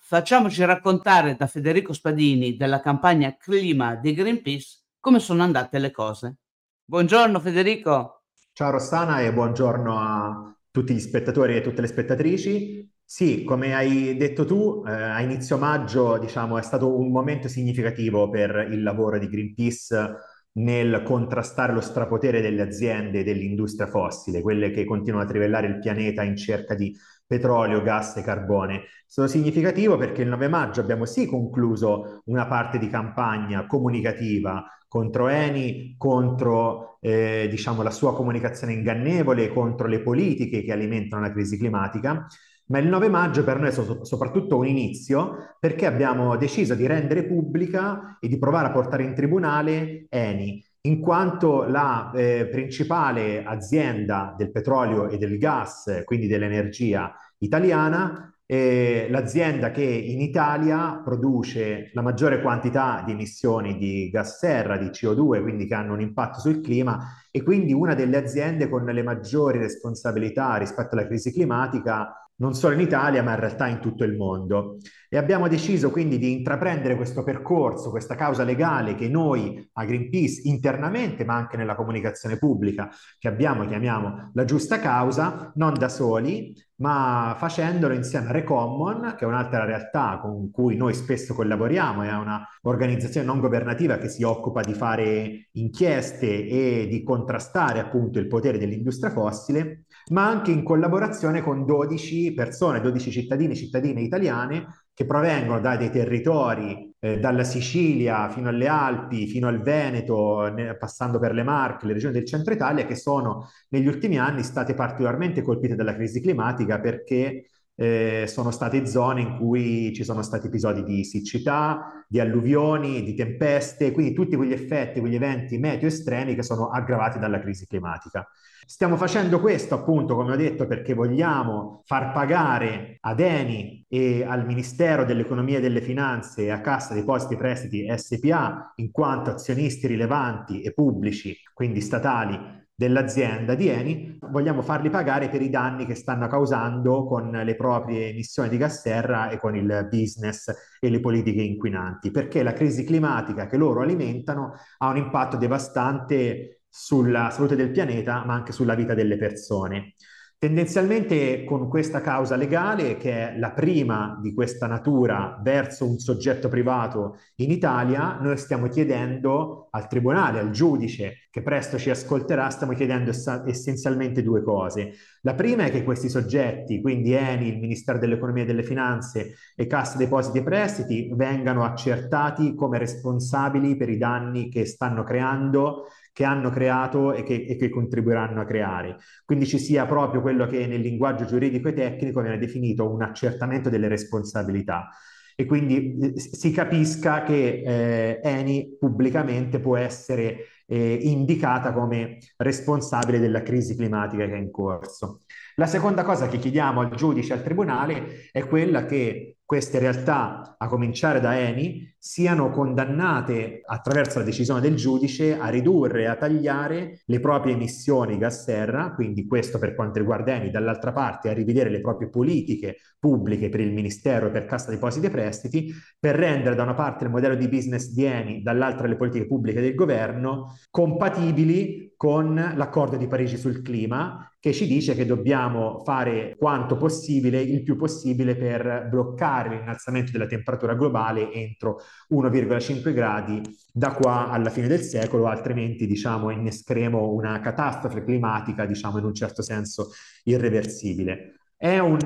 Facciamoci 0.00 0.64
raccontare 0.64 1.36
da 1.36 1.46
Federico 1.46 1.92
Spadini 1.92 2.56
della 2.56 2.80
campagna 2.80 3.36
Clima 3.36 3.94
di 3.94 4.14
Greenpeace 4.14 4.80
come 4.98 5.20
sono 5.20 5.44
andate 5.44 5.78
le 5.78 5.92
cose. 5.92 6.38
Buongiorno 6.86 7.38
Federico. 7.38 8.24
Ciao 8.52 8.72
Rossana 8.72 9.20
e 9.20 9.32
buongiorno 9.32 9.96
a 9.96 10.56
tutti 10.72 10.92
gli 10.92 10.98
spettatori 10.98 11.54
e 11.54 11.60
tutte 11.60 11.82
le 11.82 11.86
spettatrici. 11.86 12.90
Sì, 13.04 13.44
come 13.44 13.76
hai 13.76 14.16
detto 14.16 14.44
tu, 14.44 14.82
eh, 14.86 14.90
a 14.90 15.20
inizio 15.20 15.56
maggio, 15.56 16.18
diciamo, 16.18 16.58
è 16.58 16.62
stato 16.62 16.98
un 16.98 17.12
momento 17.12 17.46
significativo 17.46 18.28
per 18.28 18.68
il 18.72 18.82
lavoro 18.82 19.18
di 19.18 19.28
Greenpeace 19.28 20.30
nel 20.54 21.02
contrastare 21.02 21.72
lo 21.72 21.80
strapotere 21.80 22.40
delle 22.40 22.62
aziende 22.62 23.24
dell'industria 23.24 23.86
fossile, 23.86 24.42
quelle 24.42 24.70
che 24.70 24.84
continuano 24.84 25.24
a 25.24 25.28
trivellare 25.28 25.66
il 25.66 25.78
pianeta 25.78 26.22
in 26.22 26.36
cerca 26.36 26.74
di 26.74 26.94
petrolio, 27.26 27.82
gas 27.82 28.16
e 28.16 28.22
carbone. 28.22 28.82
Stato 29.06 29.28
significativo 29.28 29.96
perché 29.96 30.22
il 30.22 30.28
9 30.28 30.48
maggio 30.48 30.80
abbiamo 30.80 31.06
sì 31.06 31.26
concluso 31.26 32.22
una 32.26 32.46
parte 32.46 32.78
di 32.78 32.88
campagna 32.88 33.66
comunicativa 33.66 34.64
contro 34.86 35.28
Eni, 35.28 35.94
contro 35.96 36.98
eh, 37.00 37.46
diciamo, 37.48 37.82
la 37.82 37.90
sua 37.90 38.14
comunicazione 38.14 38.74
ingannevole, 38.74 39.48
contro 39.48 39.86
le 39.86 40.02
politiche 40.02 40.62
che 40.62 40.72
alimentano 40.72 41.22
la 41.22 41.32
crisi 41.32 41.56
climatica, 41.56 42.26
ma 42.66 42.78
il 42.78 42.88
9 42.88 43.08
maggio 43.08 43.44
per 43.44 43.58
noi 43.58 43.68
è 43.68 43.72
so- 43.72 44.04
soprattutto 44.04 44.56
un 44.56 44.66
inizio 44.66 45.56
perché 45.58 45.86
abbiamo 45.86 46.36
deciso 46.36 46.74
di 46.74 46.86
rendere 46.86 47.24
pubblica 47.24 48.18
e 48.20 48.28
di 48.28 48.38
provare 48.38 48.68
a 48.68 48.72
portare 48.72 49.02
in 49.02 49.14
tribunale 49.14 50.06
Eni, 50.08 50.64
in 50.82 51.00
quanto 51.00 51.64
la 51.64 52.10
eh, 52.14 52.48
principale 52.50 53.44
azienda 53.44 54.34
del 54.36 54.50
petrolio 54.50 55.08
e 55.08 55.18
del 55.18 55.38
gas, 55.38 56.02
quindi 56.04 56.26
dell'energia 56.26 57.14
italiana, 57.38 58.32
è 58.44 59.06
l'azienda 59.08 59.70
che 59.70 59.82
in 59.82 60.20
Italia 60.20 61.00
produce 61.02 61.90
la 61.94 62.02
maggiore 62.02 62.42
quantità 62.42 63.02
di 63.06 63.12
emissioni 63.12 63.78
di 63.78 64.10
gas 64.10 64.38
serra, 64.38 64.76
di 64.76 64.88
CO2, 64.88 65.40
quindi 65.40 65.66
che 65.66 65.74
hanno 65.74 65.94
un 65.94 66.02
impatto 66.02 66.38
sul 66.40 66.60
clima 66.60 66.98
e 67.30 67.42
quindi 67.42 67.72
una 67.72 67.94
delle 67.94 68.18
aziende 68.18 68.68
con 68.68 68.84
le 68.84 69.02
maggiori 69.02 69.58
responsabilità 69.58 70.56
rispetto 70.56 70.94
alla 70.94 71.06
crisi 71.06 71.32
climatica 71.32 72.21
non 72.42 72.54
solo 72.54 72.74
in 72.74 72.80
Italia, 72.80 73.22
ma 73.22 73.34
in 73.34 73.38
realtà 73.38 73.68
in 73.68 73.78
tutto 73.78 74.02
il 74.02 74.16
mondo. 74.16 74.78
E 75.08 75.16
abbiamo 75.16 75.46
deciso 75.46 75.90
quindi 75.92 76.18
di 76.18 76.32
intraprendere 76.32 76.96
questo 76.96 77.22
percorso, 77.22 77.90
questa 77.90 78.16
causa 78.16 78.42
legale 78.42 78.96
che 78.96 79.08
noi 79.08 79.70
a 79.74 79.84
Greenpeace 79.84 80.40
internamente, 80.48 81.24
ma 81.24 81.34
anche 81.34 81.56
nella 81.56 81.76
comunicazione 81.76 82.38
pubblica, 82.38 82.90
che 83.18 83.28
abbiamo, 83.28 83.64
chiamiamo 83.64 84.32
la 84.34 84.44
giusta 84.44 84.80
causa, 84.80 85.52
non 85.54 85.74
da 85.74 85.88
soli, 85.88 86.52
ma 86.76 87.36
facendolo 87.38 87.94
insieme 87.94 88.30
a 88.30 88.32
Recommon, 88.32 89.14
che 89.16 89.24
è 89.24 89.28
un'altra 89.28 89.64
realtà 89.64 90.18
con 90.20 90.50
cui 90.50 90.76
noi 90.76 90.94
spesso 90.94 91.34
collaboriamo, 91.34 92.02
è 92.02 92.12
un'organizzazione 92.12 93.24
non 93.24 93.38
governativa 93.38 93.98
che 93.98 94.08
si 94.08 94.24
occupa 94.24 94.62
di 94.62 94.74
fare 94.74 95.48
inchieste 95.52 96.48
e 96.48 96.88
di 96.90 97.04
contrastare 97.04 97.78
appunto 97.78 98.18
il 98.18 98.26
potere 98.26 98.58
dell'industria 98.58 99.12
fossile 99.12 99.81
ma 100.10 100.26
anche 100.26 100.50
in 100.50 100.62
collaborazione 100.62 101.42
con 101.42 101.64
12 101.64 102.34
persone, 102.34 102.80
12 102.80 103.10
cittadini 103.10 103.52
e 103.52 103.56
cittadine 103.56 104.00
italiane 104.00 104.66
che 104.94 105.06
provengono 105.06 105.60
da 105.60 105.76
dei 105.76 105.90
territori 105.90 106.94
eh, 106.98 107.18
dalla 107.18 107.44
Sicilia 107.44 108.28
fino 108.28 108.48
alle 108.48 108.68
Alpi, 108.68 109.26
fino 109.26 109.48
al 109.48 109.62
Veneto, 109.62 110.48
ne, 110.52 110.76
passando 110.76 111.18
per 111.18 111.32
le 111.32 111.42
Marche, 111.42 111.86
le 111.86 111.94
regioni 111.94 112.12
del 112.12 112.26
centro 112.26 112.52
Italia, 112.52 112.86
che 112.86 112.94
sono 112.94 113.48
negli 113.70 113.86
ultimi 113.86 114.18
anni 114.18 114.42
state 114.42 114.74
particolarmente 114.74 115.42
colpite 115.42 115.74
dalla 115.74 115.94
crisi 115.94 116.20
climatica 116.20 116.78
perché 116.80 117.46
eh, 117.74 118.24
sono 118.26 118.50
state 118.50 118.86
zone 118.86 119.22
in 119.22 119.36
cui 119.38 119.92
ci 119.94 120.04
sono 120.04 120.22
stati 120.22 120.46
episodi 120.46 120.82
di 120.82 121.04
siccità, 121.04 122.04
di 122.06 122.20
alluvioni, 122.20 123.02
di 123.02 123.14
tempeste, 123.14 123.92
quindi 123.92 124.12
tutti 124.12 124.36
quegli 124.36 124.52
effetti, 124.52 125.00
quegli 125.00 125.14
eventi 125.14 125.58
meteo 125.58 125.88
estremi 125.88 126.34
che 126.34 126.42
sono 126.42 126.68
aggravati 126.68 127.18
dalla 127.18 127.40
crisi 127.40 127.66
climatica. 127.66 128.26
Stiamo 128.64 128.96
facendo 128.96 129.40
questo 129.40 129.74
appunto, 129.74 130.14
come 130.14 130.32
ho 130.32 130.36
detto, 130.36 130.66
perché 130.66 130.94
vogliamo 130.94 131.82
far 131.84 132.12
pagare 132.12 132.98
ad 133.00 133.18
Eni 133.18 133.84
e 133.88 134.24
al 134.24 134.46
Ministero 134.46 135.04
dell'Economia 135.04 135.58
e 135.58 135.60
delle 135.60 135.80
Finanze 135.80 136.42
e 136.42 136.50
a 136.50 136.60
Cassa 136.60 136.94
Depositi 136.94 137.34
e 137.34 137.36
Prestiti 137.36 137.92
SPA, 137.96 138.72
in 138.76 138.90
quanto 138.92 139.30
azionisti 139.30 139.88
rilevanti 139.88 140.62
e 140.62 140.72
pubblici, 140.72 141.36
quindi 141.52 141.80
statali, 141.80 142.38
dell'azienda 142.82 143.54
di 143.54 143.68
Eni, 143.68 144.18
vogliamo 144.30 144.60
farli 144.60 144.90
pagare 144.90 145.28
per 145.28 145.40
i 145.40 145.50
danni 145.50 145.86
che 145.86 145.94
stanno 145.94 146.26
causando 146.26 147.06
con 147.06 147.30
le 147.30 147.54
proprie 147.54 148.08
emissioni 148.08 148.48
di 148.48 148.56
gas 148.56 148.80
serra 148.80 149.30
e 149.30 149.38
con 149.38 149.54
il 149.54 149.86
business 149.88 150.52
e 150.80 150.90
le 150.90 150.98
politiche 150.98 151.42
inquinanti, 151.42 152.10
perché 152.10 152.42
la 152.42 152.52
crisi 152.52 152.84
climatica 152.84 153.46
che 153.46 153.56
loro 153.56 153.82
alimentano 153.82 154.54
ha 154.78 154.88
un 154.88 154.96
impatto 154.96 155.36
devastante 155.36 156.62
sulla 156.68 157.30
salute 157.30 157.54
del 157.54 157.70
pianeta, 157.70 158.24
ma 158.24 158.34
anche 158.34 158.50
sulla 158.50 158.74
vita 158.74 158.94
delle 158.94 159.16
persone. 159.16 159.94
Tendenzialmente 160.42 161.44
con 161.44 161.68
questa 161.68 162.00
causa 162.00 162.34
legale, 162.34 162.96
che 162.96 163.12
è 163.12 163.38
la 163.38 163.52
prima 163.52 164.18
di 164.20 164.34
questa 164.34 164.66
natura 164.66 165.38
verso 165.40 165.88
un 165.88 166.00
soggetto 166.00 166.48
privato 166.48 167.18
in 167.36 167.52
Italia, 167.52 168.18
noi 168.20 168.36
stiamo 168.36 168.66
chiedendo 168.66 169.68
al 169.70 169.86
tribunale, 169.86 170.40
al 170.40 170.50
giudice 170.50 171.28
che 171.30 171.42
presto 171.42 171.78
ci 171.78 171.90
ascolterà, 171.90 172.50
stiamo 172.50 172.72
chiedendo 172.72 173.10
ess- 173.10 173.44
essenzialmente 173.46 174.24
due 174.24 174.42
cose. 174.42 174.94
La 175.20 175.34
prima 175.34 175.62
è 175.62 175.70
che 175.70 175.84
questi 175.84 176.08
soggetti, 176.08 176.80
quindi 176.80 177.12
Eni, 177.12 177.46
il 177.46 177.60
Ministero 177.60 178.00
dell'Economia 178.00 178.42
e 178.42 178.46
delle 178.46 178.64
Finanze 178.64 179.34
e 179.54 179.68
Cassa 179.68 179.96
Depositi 179.96 180.38
e 180.38 180.42
Prestiti, 180.42 181.08
vengano 181.14 181.62
accertati 181.62 182.56
come 182.56 182.78
responsabili 182.78 183.76
per 183.76 183.88
i 183.90 183.96
danni 183.96 184.48
che 184.50 184.66
stanno 184.66 185.04
creando 185.04 185.84
che 186.12 186.24
hanno 186.24 186.50
creato 186.50 187.12
e 187.14 187.22
che, 187.22 187.46
e 187.48 187.56
che, 187.56 187.70
contribuiranno 187.70 188.40
a 188.40 188.44
creare. 188.44 188.98
Quindi 189.24 189.46
ci 189.46 189.58
sia 189.58 189.86
proprio 189.86 190.20
quello 190.20 190.46
che 190.46 190.66
nel 190.66 190.80
linguaggio 190.80 191.24
giuridico 191.24 191.68
e 191.68 191.72
tecnico 191.72 192.20
viene 192.20 192.38
definito 192.38 192.90
un 192.90 193.02
accertamento 193.02 193.70
delle 193.70 193.88
responsabilità 193.88 194.88
e 195.34 195.46
quindi 195.46 195.98
eh, 195.98 196.18
si 196.18 196.50
capisca 196.50 197.22
che 197.22 197.62
eh, 197.64 198.20
Eni 198.22 198.76
pubblicamente 198.78 199.60
può 199.60 199.76
essere 199.76 200.46
eh, 200.66 200.94
indicata 201.02 201.72
come 201.72 202.18
responsabile 202.36 203.18
della 203.18 203.42
crisi 203.42 203.74
climatica 203.74 204.26
che 204.26 204.34
è 204.34 204.38
in 204.38 204.50
corso. 204.50 205.22
La 205.56 205.66
seconda 205.66 206.02
cosa 206.02 206.28
che 206.28 206.38
chiediamo 206.38 206.80
al 206.80 206.94
giudice 206.94 207.32
al 207.32 207.42
tribunale 207.42 208.30
è 208.30 208.46
quella 208.46 208.86
che 208.86 209.38
queste 209.52 209.78
realtà, 209.78 210.54
a 210.56 210.66
cominciare 210.66 211.20
da 211.20 211.38
Eni, 211.38 211.94
siano 211.98 212.48
condannate 212.48 213.60
attraverso 213.62 214.18
la 214.18 214.24
decisione 214.24 214.62
del 214.62 214.76
giudice 214.76 215.38
a 215.38 215.50
ridurre 215.50 216.08
a 216.08 216.16
tagliare 216.16 217.02
le 217.04 217.20
proprie 217.20 217.52
emissioni 217.52 218.16
gas 218.16 218.44
serra, 218.44 218.94
quindi 218.94 219.26
questo 219.26 219.58
per 219.58 219.74
quanto 219.74 219.98
riguarda 219.98 220.36
Eni, 220.36 220.50
dall'altra 220.50 220.94
parte 220.94 221.28
a 221.28 221.34
rivedere 221.34 221.68
le 221.68 221.82
proprie 221.82 222.08
politiche 222.08 222.76
pubbliche 222.98 223.50
per 223.50 223.60
il 223.60 223.74
Ministero 223.74 224.28
e 224.28 224.30
per 224.30 224.46
Cassa 224.46 224.70
Depositi 224.70 225.04
e 225.04 225.10
Prestiti, 225.10 225.70
per 226.00 226.16
rendere 226.16 226.54
da 226.54 226.62
una 226.62 226.72
parte 226.72 227.04
il 227.04 227.10
modello 227.10 227.34
di 227.34 227.46
business 227.46 227.90
di 227.90 228.04
Eni, 228.04 228.40
dall'altra 228.40 228.86
le 228.86 228.96
politiche 228.96 229.26
pubbliche 229.26 229.60
del 229.60 229.74
governo, 229.74 230.56
compatibili 230.70 231.81
con 232.02 232.34
l'accordo 232.34 232.96
di 232.96 233.06
Parigi 233.06 233.36
sul 233.36 233.62
clima 233.62 234.28
che 234.40 234.52
ci 234.52 234.66
dice 234.66 234.96
che 234.96 235.06
dobbiamo 235.06 235.84
fare 235.84 236.34
quanto 236.36 236.76
possibile, 236.76 237.40
il 237.40 237.62
più 237.62 237.76
possibile 237.76 238.34
per 238.34 238.88
bloccare 238.90 239.50
l'innalzamento 239.50 240.10
della 240.10 240.26
temperatura 240.26 240.74
globale 240.74 241.32
entro 241.32 241.78
1,5 242.12 242.92
gradi 242.92 243.40
da 243.72 243.92
qua 243.92 244.30
alla 244.30 244.50
fine 244.50 244.66
del 244.66 244.80
secolo, 244.80 245.28
altrimenti 245.28 245.86
diciamo 245.86 246.30
innescheremo 246.30 247.08
una 247.12 247.38
catastrofe 247.38 248.02
climatica, 248.02 248.66
diciamo 248.66 248.98
in 248.98 249.04
un 249.04 249.14
certo 249.14 249.40
senso 249.42 249.90
irreversibile. 250.24 251.41
È 251.62 251.78
un, 251.78 251.96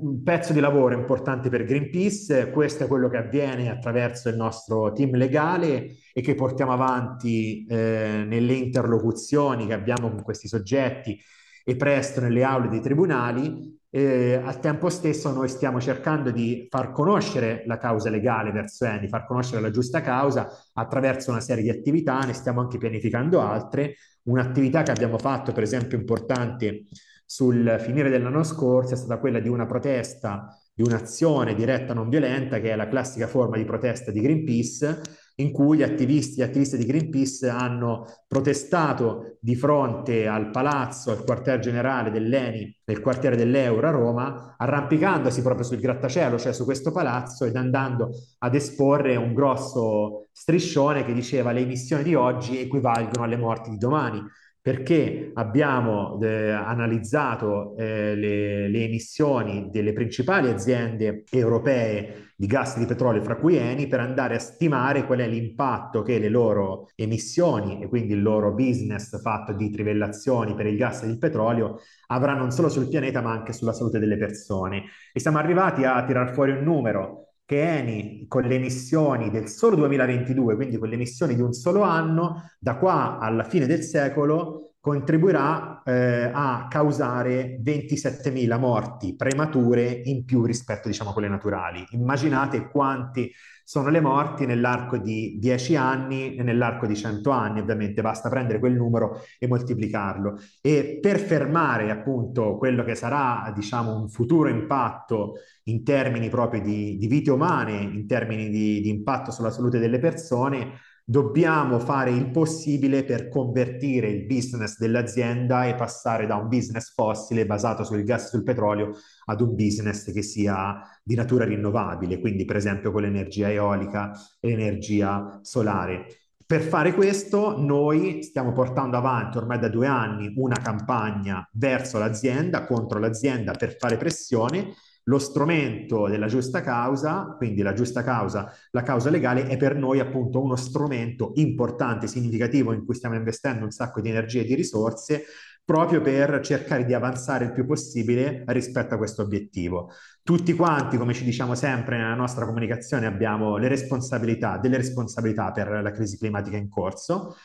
un, 0.00 0.22
pezzo 0.22 0.52
di 0.52 0.60
lavoro 0.60 0.94
importante 0.94 1.48
per 1.48 1.64
Greenpeace, 1.64 2.52
questo 2.52 2.84
è 2.84 2.86
quello 2.86 3.08
che 3.08 3.16
avviene 3.16 3.68
attraverso 3.68 4.28
il 4.28 4.36
nostro 4.36 4.92
team 4.92 5.16
legale 5.16 5.96
e 6.12 6.20
che 6.20 6.36
portiamo 6.36 6.70
avanti 6.72 7.66
eh, 7.66 8.22
nelle 8.24 8.52
interlocuzioni 8.52 9.66
che 9.66 9.72
abbiamo 9.72 10.08
con 10.10 10.22
questi 10.22 10.46
soggetti 10.46 11.20
e 11.64 11.74
presto 11.74 12.20
nelle 12.20 12.44
aule 12.44 12.68
dei 12.68 12.80
tribunali. 12.80 13.76
Eh, 13.90 14.40
al 14.40 14.60
tempo 14.60 14.88
stesso 14.88 15.32
noi 15.32 15.48
stiamo 15.48 15.80
cercando 15.80 16.30
di 16.30 16.68
far 16.70 16.92
conoscere 16.92 17.64
la 17.66 17.78
causa 17.78 18.08
legale 18.08 18.52
verso 18.52 18.84
Eni, 18.84 19.08
far 19.08 19.26
conoscere 19.26 19.60
la 19.62 19.70
giusta 19.70 20.00
causa 20.00 20.48
attraverso 20.74 21.32
una 21.32 21.40
serie 21.40 21.64
di 21.64 21.70
attività, 21.70 22.20
ne 22.20 22.34
stiamo 22.34 22.60
anche 22.60 22.78
pianificando 22.78 23.40
altre. 23.40 23.96
Un'attività 24.26 24.84
che 24.84 24.92
abbiamo 24.92 25.18
fatto, 25.18 25.50
per 25.50 25.64
esempio, 25.64 25.98
importante 25.98 26.84
sul 27.26 27.76
finire 27.80 28.08
dell'anno 28.08 28.44
scorso 28.44 28.94
è 28.94 28.96
stata 28.96 29.18
quella 29.18 29.40
di 29.40 29.48
una 29.48 29.66
protesta, 29.66 30.56
di 30.72 30.82
un'azione 30.82 31.54
diretta 31.54 31.92
non 31.92 32.08
violenta, 32.08 32.60
che 32.60 32.70
è 32.70 32.76
la 32.76 32.88
classica 32.88 33.26
forma 33.26 33.56
di 33.56 33.64
protesta 33.64 34.12
di 34.12 34.20
Greenpeace, 34.20 35.00
in 35.38 35.52
cui 35.52 35.78
gli 35.78 35.82
attivisti 35.82 36.40
e 36.40 36.44
attiviste 36.44 36.78
di 36.78 36.86
Greenpeace 36.86 37.48
hanno 37.48 38.06
protestato 38.26 39.36
di 39.40 39.54
fronte 39.54 40.26
al 40.26 40.50
palazzo, 40.50 41.10
al 41.10 41.24
quartier 41.24 41.58
generale 41.58 42.10
dell'ENI, 42.10 42.78
nel 42.84 43.00
quartiere 43.00 43.36
dell'Euro 43.36 43.86
a 43.86 43.90
Roma, 43.90 44.54
arrampicandosi 44.56 45.42
proprio 45.42 45.66
sul 45.66 45.80
grattacielo, 45.80 46.38
cioè 46.38 46.52
su 46.54 46.64
questo 46.64 46.92
palazzo, 46.92 47.44
ed 47.44 47.56
andando 47.56 48.10
ad 48.38 48.54
esporre 48.54 49.16
un 49.16 49.34
grosso 49.34 50.28
striscione 50.32 51.04
che 51.04 51.12
diceva 51.12 51.52
le 51.52 51.60
emissioni 51.60 52.02
di 52.02 52.14
oggi 52.14 52.58
equivalgono 52.58 53.24
alle 53.24 53.36
morti 53.36 53.70
di 53.70 53.78
domani 53.78 54.22
perché 54.66 55.30
abbiamo 55.34 56.20
eh, 56.20 56.50
analizzato 56.50 57.76
eh, 57.76 58.16
le, 58.16 58.66
le, 58.66 58.82
emissioni 58.82 59.68
delle 59.70 59.92
principali 59.92 60.48
aziende 60.48 61.22
europee 61.30 62.32
di 62.34 62.48
gas 62.48 62.76
di 62.76 62.84
petrolio, 62.84 63.22
fra 63.22 63.36
cui 63.36 63.56
Eni, 63.56 63.86
per 63.86 64.00
andare 64.00 64.34
a 64.34 64.38
stimare 64.40 65.06
qual 65.06 65.20
è 65.20 65.28
l'impatto 65.28 66.02
che 66.02 66.18
le 66.18 66.28
loro 66.28 66.88
emissioni 66.96 67.80
e 67.80 67.86
quindi 67.86 68.14
il 68.14 68.22
loro 68.22 68.54
business 68.54 69.20
fatto 69.22 69.52
di 69.52 69.70
trivellazioni 69.70 70.56
per 70.56 70.66
il 70.66 70.76
gas 70.76 71.04
e 71.04 71.06
il 71.06 71.18
petrolio 71.18 71.78
avrà 72.08 72.34
non 72.34 72.50
solo 72.50 72.68
sul 72.68 72.88
pianeta 72.88 73.20
ma 73.20 73.30
anche 73.30 73.52
sulla 73.52 73.72
salute 73.72 74.00
delle 74.00 74.16
persone. 74.16 74.86
E 75.12 75.20
siamo 75.20 75.38
arrivati 75.38 75.84
a 75.84 76.04
tirar 76.04 76.32
fuori 76.34 76.50
un 76.50 76.64
numero 76.64 77.25
che 77.46 77.62
Eni 77.62 78.26
con 78.26 78.42
le 78.42 78.56
emissioni 78.56 79.30
del 79.30 79.48
solo 79.48 79.76
2022, 79.76 80.56
quindi 80.56 80.76
con 80.78 80.88
le 80.88 80.96
emissioni 80.96 81.36
di 81.36 81.40
un 81.40 81.52
solo 81.52 81.82
anno, 81.82 82.50
da 82.58 82.76
qua 82.76 83.18
alla 83.18 83.44
fine 83.44 83.66
del 83.66 83.82
secolo 83.82 84.72
contribuirà 84.80 85.82
eh, 85.84 86.30
a 86.32 86.66
causare 86.68 87.60
27.000 87.62 88.58
morti 88.58 89.16
premature 89.16 89.88
in 90.04 90.24
più 90.24 90.44
rispetto 90.44 90.88
diciamo, 90.88 91.10
a 91.10 91.12
quelle 91.12 91.28
naturali. 91.28 91.84
Immaginate 91.90 92.68
quanti 92.68 93.32
sono 93.68 93.88
le 93.88 94.00
morti 94.00 94.46
nell'arco 94.46 94.96
di 94.96 95.38
10 95.40 95.74
anni 95.74 96.36
e 96.36 96.44
nell'arco 96.44 96.86
di 96.86 96.94
100 96.94 97.30
anni, 97.30 97.58
ovviamente 97.58 98.00
basta 98.00 98.28
prendere 98.28 98.60
quel 98.60 98.74
numero 98.74 99.22
e 99.40 99.48
moltiplicarlo. 99.48 100.38
E 100.60 101.00
per 101.02 101.18
fermare 101.18 101.90
appunto 101.90 102.58
quello 102.58 102.84
che 102.84 102.94
sarà, 102.94 103.52
diciamo, 103.52 103.92
un 103.98 104.08
futuro 104.08 104.48
impatto 104.48 105.38
in 105.64 105.82
termini 105.82 106.28
proprio 106.28 106.62
di, 106.62 106.96
di 106.96 107.08
vite 107.08 107.32
umane, 107.32 107.72
in 107.72 108.06
termini 108.06 108.50
di, 108.50 108.80
di 108.80 108.88
impatto 108.88 109.32
sulla 109.32 109.50
salute 109.50 109.80
delle 109.80 109.98
persone, 109.98 110.74
dobbiamo 111.08 111.78
fare 111.78 112.10
il 112.10 112.32
possibile 112.32 113.04
per 113.04 113.28
convertire 113.28 114.08
il 114.08 114.26
business 114.26 114.76
dell'azienda 114.76 115.66
e 115.66 115.76
passare 115.76 116.26
da 116.26 116.34
un 116.34 116.48
business 116.48 116.92
fossile 116.92 117.46
basato 117.46 117.84
sul 117.84 118.02
gas 118.02 118.24
e 118.24 118.28
sul 118.30 118.42
petrolio 118.42 118.90
ad 119.26 119.40
un 119.40 119.54
business 119.54 120.12
che 120.12 120.22
sia 120.22 120.80
di 121.04 121.14
natura 121.14 121.44
rinnovabile, 121.44 122.18
quindi 122.18 122.44
per 122.44 122.56
esempio 122.56 122.90
con 122.90 123.02
l'energia 123.02 123.48
eolica 123.48 124.10
e 124.40 124.48
l'energia 124.48 125.38
solare. 125.42 126.06
Per 126.44 126.60
fare 126.60 126.92
questo 126.92 127.56
noi 127.56 128.24
stiamo 128.24 128.52
portando 128.52 128.96
avanti 128.96 129.36
ormai 129.36 129.60
da 129.60 129.68
due 129.68 129.86
anni 129.86 130.32
una 130.36 130.56
campagna 130.56 131.48
verso 131.52 131.98
l'azienda, 131.98 132.64
contro 132.66 132.98
l'azienda 132.98 133.52
per 133.52 133.76
fare 133.78 133.96
pressione 133.96 134.74
lo 135.08 135.18
strumento 135.18 136.08
della 136.08 136.26
giusta 136.26 136.60
causa, 136.62 137.34
quindi 137.36 137.62
la 137.62 137.72
giusta 137.72 138.02
causa, 138.02 138.52
la 138.70 138.82
causa 138.82 139.10
legale, 139.10 139.46
è 139.46 139.56
per 139.56 139.76
noi 139.76 140.00
appunto 140.00 140.42
uno 140.42 140.56
strumento 140.56 141.32
importante, 141.36 142.08
significativo, 142.08 142.72
in 142.72 142.84
cui 142.84 142.94
stiamo 142.94 143.14
investendo 143.14 143.64
un 143.64 143.70
sacco 143.70 144.00
di 144.00 144.08
energie 144.08 144.40
e 144.40 144.44
di 144.44 144.54
risorse 144.54 145.24
proprio 145.64 146.00
per 146.00 146.40
cercare 146.40 146.84
di 146.84 146.94
avanzare 146.94 147.46
il 147.46 147.52
più 147.52 147.66
possibile 147.66 148.44
rispetto 148.46 148.94
a 148.94 148.98
questo 148.98 149.22
obiettivo. 149.22 149.90
Tutti 150.22 150.52
quanti, 150.54 150.96
come 150.96 151.12
ci 151.12 151.24
diciamo 151.24 151.54
sempre 151.54 151.96
nella 151.96 152.14
nostra 152.14 152.44
comunicazione, 152.44 153.06
abbiamo 153.06 153.56
le 153.56 153.68
responsabilità, 153.68 154.58
delle 154.58 154.76
responsabilità 154.76 155.50
per 155.52 155.68
la 155.82 155.90
crisi 155.90 156.18
climatica 156.18 156.56
in 156.56 156.68
corso 156.68 157.36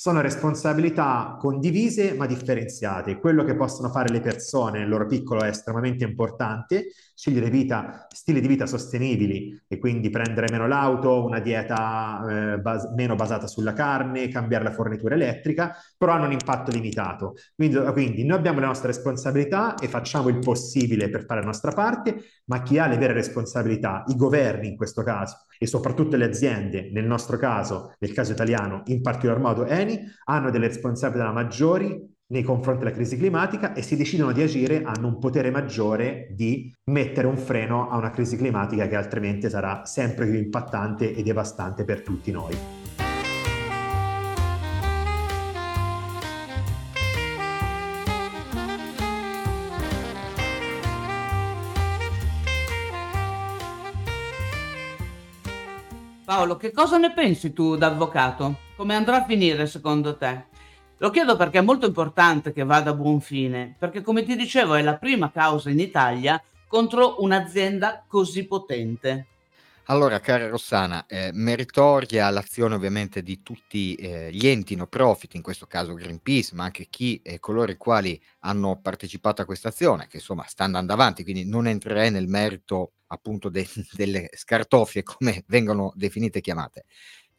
sono 0.00 0.22
responsabilità 0.22 1.36
condivise 1.38 2.14
ma 2.14 2.24
differenziate. 2.24 3.18
Quello 3.18 3.44
che 3.44 3.54
possono 3.54 3.90
fare 3.90 4.10
le 4.10 4.22
persone 4.22 4.78
nel 4.78 4.88
loro 4.88 5.04
piccolo 5.04 5.42
è 5.42 5.48
estremamente 5.48 6.04
importante, 6.04 6.86
scegliere 7.20 7.50
vita, 7.50 8.06
stili 8.08 8.40
di 8.40 8.48
vita 8.48 8.64
sostenibili 8.64 9.62
e 9.68 9.78
quindi 9.78 10.08
prendere 10.08 10.46
meno 10.50 10.66
l'auto, 10.66 11.26
una 11.26 11.38
dieta 11.38 12.54
eh, 12.54 12.58
bas- 12.60 12.90
meno 12.94 13.14
basata 13.14 13.46
sulla 13.46 13.74
carne, 13.74 14.28
cambiare 14.28 14.64
la 14.64 14.72
fornitura 14.72 15.16
elettrica, 15.16 15.76
però 15.98 16.12
hanno 16.12 16.24
un 16.24 16.32
impatto 16.32 16.70
limitato. 16.70 17.34
Quindi, 17.54 17.76
quindi 17.92 18.24
noi 18.24 18.38
abbiamo 18.38 18.60
le 18.60 18.66
nostre 18.66 18.86
responsabilità 18.86 19.74
e 19.74 19.86
facciamo 19.86 20.30
il 20.30 20.38
possibile 20.38 21.10
per 21.10 21.26
fare 21.26 21.40
la 21.40 21.46
nostra 21.46 21.72
parte, 21.72 22.24
ma 22.46 22.62
chi 22.62 22.78
ha 22.78 22.86
le 22.86 22.96
vere 22.96 23.12
responsabilità, 23.12 24.02
i 24.06 24.16
governi 24.16 24.68
in 24.68 24.76
questo 24.76 25.02
caso 25.02 25.44
e 25.58 25.66
soprattutto 25.66 26.16
le 26.16 26.24
aziende, 26.24 26.88
nel 26.90 27.04
nostro 27.04 27.36
caso, 27.36 27.92
nel 27.98 28.14
caso 28.14 28.32
italiano, 28.32 28.80
in 28.86 29.02
particolar 29.02 29.40
modo 29.40 29.66
Eni, 29.66 30.00
hanno 30.24 30.50
delle 30.50 30.68
responsabilità 30.68 31.30
maggiori 31.32 32.18
nei 32.30 32.42
confronti 32.42 32.84
della 32.84 32.94
crisi 32.94 33.16
climatica 33.16 33.74
e 33.74 33.82
se 33.82 33.96
decidono 33.96 34.32
di 34.32 34.42
agire 34.42 34.82
hanno 34.84 35.08
un 35.08 35.18
potere 35.18 35.50
maggiore 35.50 36.28
di 36.30 36.72
mettere 36.84 37.26
un 37.26 37.36
freno 37.36 37.90
a 37.90 37.96
una 37.96 38.10
crisi 38.10 38.36
climatica 38.36 38.88
che 38.88 38.96
altrimenti 38.96 39.48
sarà 39.48 39.84
sempre 39.84 40.26
più 40.26 40.36
impattante 40.36 41.14
e 41.14 41.22
devastante 41.22 41.84
per 41.84 42.02
tutti 42.02 42.30
noi. 42.30 42.56
Paolo, 56.24 56.56
che 56.56 56.70
cosa 56.70 56.96
ne 56.96 57.12
pensi 57.12 57.52
tu 57.52 57.74
d'avvocato? 57.74 58.58
Come 58.76 58.94
andrà 58.94 59.16
a 59.16 59.24
finire 59.24 59.66
secondo 59.66 60.16
te? 60.16 60.49
Lo 61.02 61.08
chiedo 61.08 61.34
perché 61.34 61.58
è 61.58 61.62
molto 61.62 61.86
importante 61.86 62.52
che 62.52 62.62
vada 62.62 62.90
a 62.90 62.94
buon 62.94 63.22
fine, 63.22 63.74
perché 63.78 64.02
come 64.02 64.22
ti 64.22 64.36
dicevo 64.36 64.74
è 64.74 64.82
la 64.82 64.98
prima 64.98 65.30
causa 65.30 65.70
in 65.70 65.80
Italia 65.80 66.42
contro 66.68 67.22
un'azienda 67.22 68.04
così 68.06 68.44
potente. 68.46 69.26
Allora, 69.84 70.20
cara 70.20 70.46
Rossana, 70.46 71.06
eh, 71.06 71.30
meritoria 71.32 72.28
l'azione 72.28 72.74
ovviamente 72.74 73.22
di 73.22 73.42
tutti 73.42 73.94
eh, 73.94 74.28
gli 74.30 74.46
enti 74.46 74.76
no 74.76 74.88
profit, 74.88 75.34
in 75.34 75.42
questo 75.42 75.66
caso 75.66 75.94
Greenpeace, 75.94 76.54
ma 76.54 76.64
anche 76.64 76.86
chi 76.90 77.22
e 77.24 77.38
coloro 77.38 77.72
i 77.72 77.78
quali 77.78 78.22
hanno 78.40 78.78
partecipato 78.82 79.40
a 79.40 79.46
questa 79.46 79.68
azione, 79.68 80.06
che 80.06 80.18
insomma 80.18 80.44
sta 80.46 80.64
andando 80.64 80.92
avanti, 80.92 81.24
quindi 81.24 81.46
non 81.46 81.66
entrerei 81.66 82.10
nel 82.10 82.28
merito 82.28 82.92
appunto 83.06 83.48
de- 83.48 83.66
delle 83.92 84.28
scartoffie 84.34 85.02
come 85.02 85.44
vengono 85.46 85.92
definite 85.94 86.38
e 86.38 86.42
chiamate. 86.42 86.84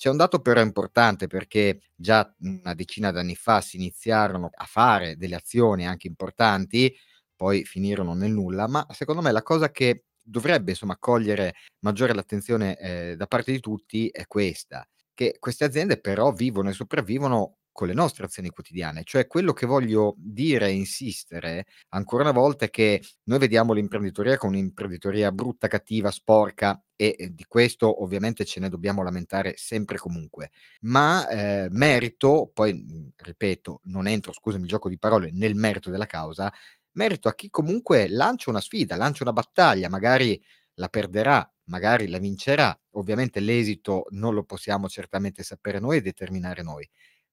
C'è 0.01 0.09
un 0.09 0.17
dato 0.17 0.39
però 0.39 0.61
importante 0.61 1.27
perché 1.27 1.79
già 1.95 2.27
una 2.39 2.73
decina 2.73 3.11
d'anni 3.11 3.35
fa 3.35 3.61
si 3.61 3.75
iniziarono 3.75 4.49
a 4.51 4.65
fare 4.65 5.15
delle 5.15 5.35
azioni 5.35 5.85
anche 5.85 6.07
importanti, 6.07 6.91
poi 7.35 7.65
finirono 7.65 8.15
nel 8.15 8.31
nulla, 8.31 8.67
ma 8.67 8.83
secondo 8.89 9.21
me 9.21 9.31
la 9.31 9.43
cosa 9.43 9.69
che 9.69 10.05
dovrebbe 10.19 10.71
insomma 10.71 10.97
cogliere 10.97 11.53
maggiore 11.81 12.15
l'attenzione 12.15 12.79
eh, 12.79 13.15
da 13.15 13.27
parte 13.27 13.51
di 13.51 13.59
tutti 13.59 14.07
è 14.07 14.25
questa, 14.25 14.89
che 15.13 15.35
queste 15.37 15.65
aziende 15.65 15.99
però 15.99 16.31
vivono 16.31 16.69
e 16.69 16.73
sopravvivono 16.73 17.57
con 17.71 17.87
le 17.87 17.93
nostre 17.93 18.25
azioni 18.25 18.49
quotidiane. 18.49 19.03
Cioè 19.03 19.27
quello 19.27 19.53
che 19.53 19.65
voglio 19.65 20.15
dire 20.17 20.67
e 20.67 20.71
insistere 20.73 21.65
ancora 21.89 22.23
una 22.23 22.31
volta 22.31 22.65
è 22.65 22.69
che 22.69 23.01
noi 23.23 23.39
vediamo 23.39 23.73
l'imprenditoria 23.73 24.37
come 24.37 24.57
un'imprenditoria 24.57 25.31
brutta, 25.31 25.67
cattiva, 25.67 26.11
sporca 26.11 26.81
e 26.95 27.15
eh, 27.17 27.33
di 27.33 27.45
questo 27.47 28.03
ovviamente 28.03 28.45
ce 28.45 28.59
ne 28.59 28.69
dobbiamo 28.69 29.03
lamentare 29.03 29.53
sempre 29.57 29.95
e 29.95 29.99
comunque. 29.99 30.51
Ma 30.81 31.27
eh, 31.27 31.67
merito, 31.71 32.49
poi 32.53 32.73
mhmm, 32.73 33.09
ripeto, 33.15 33.81
non 33.85 34.07
entro, 34.07 34.33
scusami 34.33 34.67
gioco 34.67 34.89
di 34.89 34.97
parole, 34.99 35.29
nel 35.31 35.55
merito 35.55 35.89
della 35.89 36.05
causa, 36.05 36.51
merito 36.93 37.27
a 37.27 37.35
chi 37.35 37.49
comunque 37.49 38.07
lancia 38.09 38.49
una 38.49 38.61
sfida, 38.61 38.95
lancia 38.95 39.23
una 39.23 39.33
battaglia, 39.33 39.89
magari 39.89 40.41
la 40.75 40.89
perderà, 40.89 41.49
magari 41.65 42.07
la 42.07 42.17
vincerà. 42.17 42.77
Ovviamente 42.91 43.39
l'esito 43.39 44.05
non 44.11 44.33
lo 44.33 44.43
possiamo 44.43 44.87
certamente 44.89 45.43
sapere 45.43 45.79
noi 45.79 45.97
e 45.97 46.01
determinare 46.01 46.61
noi, 46.63 46.87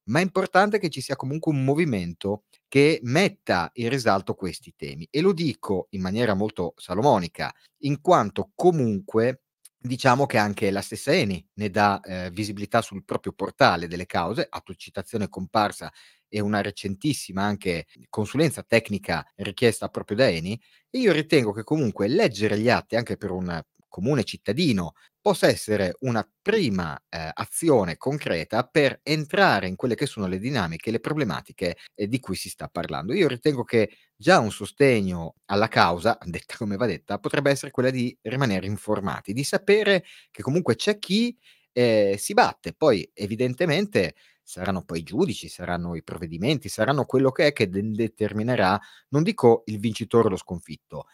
ma 0.09 0.21
è 0.21 0.23
importante 0.23 0.79
che 0.79 0.91
ci 0.91 1.01
sia 1.01 1.17
comunque 1.17 1.53
un 1.53 1.65
movimento 1.65 2.45
che 2.69 3.01
metta 3.03 3.71
in 3.75 3.89
risalto 3.89 4.35
questi 4.35 4.75
temi. 4.77 5.07
E 5.11 5.21
lo 5.21 5.33
dico 5.33 5.87
in 5.91 6.03
maniera 6.03 6.35
molto 6.35 6.75
salomonica, 6.77 7.53
in 7.83 8.01
quanto 8.01 8.51
comunque 8.55 9.43
diciamo 9.81 10.27
che 10.27 10.39
anche 10.39 10.71
la 10.71 10.81
stessa 10.81 11.13
Eni 11.13 11.45
ne 11.55 11.71
dà 11.71 12.01
eh, 12.01 12.31
visibilità 12.31 12.83
sul 12.83 13.05
proprio 13.05 13.33
portale 13.33 13.87
delle 13.87 14.07
cause, 14.07 14.47
autocitazione 14.51 15.29
comparsa 15.29 15.91
e 16.29 16.41
una 16.41 16.61
recentissima 16.61 17.43
anche 17.43 17.87
consulenza 18.11 18.63
tecnica 18.63 19.25
richiesta 19.37 19.89
proprio 19.89 20.17
da 20.17 20.29
Eni, 20.29 20.61
e 20.91 20.99
io 20.99 21.13
ritengo 21.13 21.53
che 21.53 21.65
comunque 21.65 22.09
leggere 22.09 22.59
gli 22.59 22.69
atti 22.69 22.97
anche 22.97 23.17
per 23.17 23.31
un 23.31 23.63
comune 23.89 24.25
cittadino 24.25 24.93
possa 25.21 25.47
essere 25.49 25.95
una 26.01 26.27
prima 26.41 26.97
eh, 27.09 27.31
azione 27.35 27.97
concreta 27.97 28.63
per 28.65 29.01
entrare 29.03 29.67
in 29.69 29.77
quelle 29.77 29.95
che 29.95 30.07
sono 30.07 30.27
le 30.27 30.39
dinamiche, 30.39 30.91
le 30.91 31.01
problematiche 31.01 31.77
eh, 31.95 32.07
di 32.07 32.21
cui 32.21 32.37
si 32.37 32.49
sta 32.49 32.69
parlando. 32.69 33.13
Io 33.13 33.29
ritengo 33.29 33.65
che 33.65 33.91
già 34.17 34.39
un 34.39 34.51
sostegno 34.51 35.35
alla 35.47 35.69
causa, 35.69 36.17
detta 36.25 36.57
come 36.57 36.77
va 36.77 36.87
detta, 36.87 37.19
potrebbe 37.19 37.51
essere 37.51 37.71
quella 37.71 37.91
di 37.91 38.17
rimanere 38.23 38.67
informati, 38.67 39.33
di 39.33 39.45
sapere 39.45 40.05
che 40.31 40.43
comunque 40.43 40.77
c'è 40.77 40.99
chi 40.99 41.37
eh, 41.73 42.17
si 42.19 42.33
batte. 42.35 42.73
Poi 42.75 43.09
evidentemente 43.15 44.15
saranno 44.43 44.83
poi 44.83 45.01
i 45.01 45.03
giudici, 45.03 45.49
saranno 45.49 45.95
i 45.95 46.03
provvedimenti, 46.03 46.69
saranno 46.69 47.05
quello 47.05 47.31
che 47.31 47.49
è 47.49 47.53
che 47.53 47.69
de- 47.69 47.91
determinerà, 47.91 48.81
non 49.11 49.23
dico 49.23 49.63
il 49.67 49.79
vincitore 49.79 50.29
o 50.29 50.31
lo 50.31 50.37
sconfitto, 50.37 51.07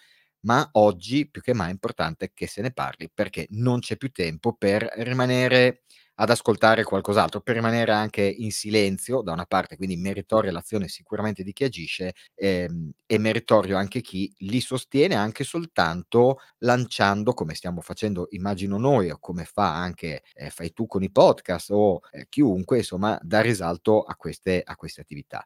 ma 0.44 0.68
oggi 0.72 1.28
più 1.28 1.42
che 1.42 1.54
mai 1.54 1.68
è 1.68 1.72
importante 1.72 2.30
che 2.35 2.46
se 2.46 2.62
ne 2.62 2.72
parli 2.72 3.11
perché 3.12 3.46
non 3.50 3.80
c'è 3.80 3.96
più 3.96 4.11
tempo 4.11 4.54
per 4.54 4.88
rimanere 4.96 5.83
ad 6.16 6.30
ascoltare 6.30 6.85
qualcos'altro, 6.85 7.40
per 7.40 7.57
rimanere 7.57 7.90
anche 7.92 8.22
in 8.22 8.52
silenzio 8.52 9.20
da 9.22 9.33
una 9.33 9.46
parte, 9.46 9.76
quindi 9.76 9.96
meritoria 9.96 10.52
l'azione 10.52 10.87
sicuramente 10.87 11.42
di 11.42 11.52
chi 11.52 11.64
agisce 11.64 12.14
ehm, 12.37 12.92
e 13.07 13.18
meritorio 13.18 13.76
anche 13.76 14.00
chi 14.00 14.33
li 14.38 14.61
sostiene 14.61 15.16
anche 15.16 15.42
soltanto 15.42 16.38
lanciando, 16.59 17.33
come 17.35 17.54
stiamo 17.54 17.80
facendo 17.80 18.28
immagino 18.30 18.78
noi 18.78 19.11
o 19.11 19.18
come 19.18 19.44
fa 19.44 19.74
anche 19.74 20.22
eh, 20.35 20.50
fai 20.50 20.72
tu 20.72 20.87
con 20.87 21.02
i 21.02 21.11
podcast 21.11 21.70
o 21.70 22.00
eh, 22.12 22.26
chiunque, 22.28 22.78
insomma, 22.78 23.18
dà 23.22 23.40
risalto 23.40 24.02
a 24.02 24.14
queste, 24.16 24.62
a 24.64 24.76
queste 24.76 25.00
attività. 25.00 25.44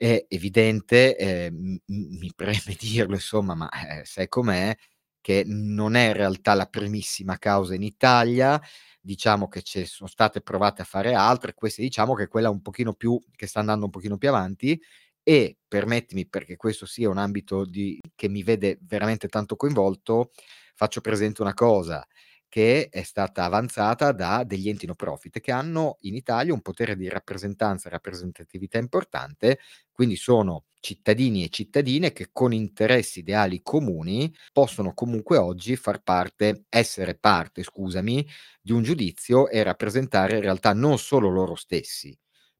È 0.00 0.26
evidente, 0.28 1.16
ehm, 1.16 1.78
m 1.86 2.18
mi 2.18 2.32
preme 2.34 2.60
dirlo 2.78 3.14
insomma, 3.14 3.54
ma, 3.54 3.68
eh, 3.70 4.04
sai 4.04 4.28
com'è, 4.28 4.74
che 5.20 5.44
non 5.46 5.94
è 5.94 6.08
in 6.08 6.12
realtà 6.14 6.54
la 6.54 6.66
primissima 6.66 7.38
causa 7.38 7.74
in 7.74 7.82
Italia, 7.82 8.60
diciamo 9.00 9.46
che 9.48 9.62
ce 9.62 9.86
sono 9.86 10.08
state 10.08 10.40
provate 10.42 10.82
a 10.82 10.84
fare 10.84 11.14
altre, 11.14 11.54
queste 11.54 11.82
diciamo 11.82 12.14
che 12.14 12.24
è 12.24 12.28
quella 12.28 12.50
un 12.50 12.60
pochino 12.60 12.92
più 12.94 13.18
che 13.36 13.46
sta 13.46 13.60
andando 13.60 13.84
un 13.86 13.90
pochino 13.92 14.18
più 14.18 14.28
avanti. 14.28 14.78
E 15.26 15.56
permettimi, 15.66 16.26
perché 16.26 16.56
questo 16.56 16.84
sia 16.86 17.08
un 17.08 17.16
ambito 17.16 17.64
di 17.64 17.98
che 18.14 18.28
mi 18.28 18.42
vede 18.42 18.78
veramente 18.82 19.28
tanto 19.28 19.56
coinvolto, 19.56 20.32
faccio 20.74 21.00
presente 21.00 21.40
una 21.40 21.54
cosa: 21.54 22.06
che 22.54 22.88
è 22.88 23.02
stata 23.02 23.42
avanzata 23.44 24.12
da 24.12 24.44
degli 24.44 24.68
enti 24.68 24.86
no 24.86 24.94
profit 24.94 25.40
che 25.40 25.50
hanno 25.50 25.96
in 26.02 26.14
Italia 26.14 26.54
un 26.54 26.60
potere 26.62 26.94
di 26.96 27.08
rappresentanza 27.08 27.88
e 27.88 27.90
rappresentatività 27.90 28.78
importante, 28.78 29.58
quindi 29.90 30.14
sono 30.14 30.66
cittadini 30.78 31.42
e 31.42 31.48
cittadine 31.48 32.12
che 32.12 32.28
con 32.30 32.52
interessi 32.52 33.18
ideali 33.20 33.60
comuni 33.60 34.32
possono 34.52 34.94
comunque 34.94 35.36
oggi 35.36 35.74
far 35.74 36.02
parte, 36.04 36.66
essere 36.68 37.16
parte, 37.16 37.64
scusami, 37.64 38.24
di 38.62 38.70
un 38.70 38.84
giudizio 38.84 39.48
e 39.48 39.60
rappresentare 39.64 40.36
in 40.36 40.42
realtà 40.42 40.72
non 40.74 40.96
solo 40.98 41.30
loro 41.30 41.56
stessi, 41.56 42.16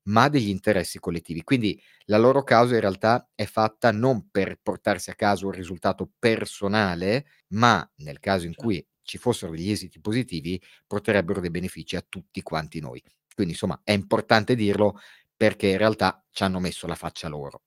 ma 0.09 0.29
degli 0.29 0.49
interessi 0.49 0.99
collettivi. 0.99 1.43
Quindi 1.45 1.81
la 2.07 2.19
loro 2.19 2.43
causa 2.43 2.75
in 2.75 2.81
realtà 2.81 3.29
è 3.35 3.45
fatta 3.45 3.93
non 3.93 4.29
per 4.31 4.59
portarsi 4.61 5.11
a 5.11 5.15
casa 5.15 5.47
un 5.47 5.53
risultato 5.53 6.11
personale, 6.19 7.27
ma 7.51 7.89
nel 7.99 8.19
caso 8.19 8.47
in 8.47 8.55
cui 8.57 8.85
ci 9.05 9.19
fossero 9.19 9.53
degli 9.53 9.71
esiti 9.71 10.01
positivi, 10.01 10.61
porterebbero 10.87 11.41
dei 11.41 11.51
benefici 11.51 11.95
a 11.97 12.05
tutti 12.07 12.43
quanti 12.43 12.81
noi. 12.81 13.03
Quindi 13.33 13.53
insomma 13.53 13.81
è 13.85 13.93
importante 13.93 14.55
dirlo 14.55 14.99
perché 15.37 15.69
in 15.69 15.79
realtà 15.79 16.25
ci 16.31 16.43
hanno 16.43 16.59
messo 16.59 16.87
la 16.87 16.95
faccia 16.95 17.29
loro. 17.29 17.63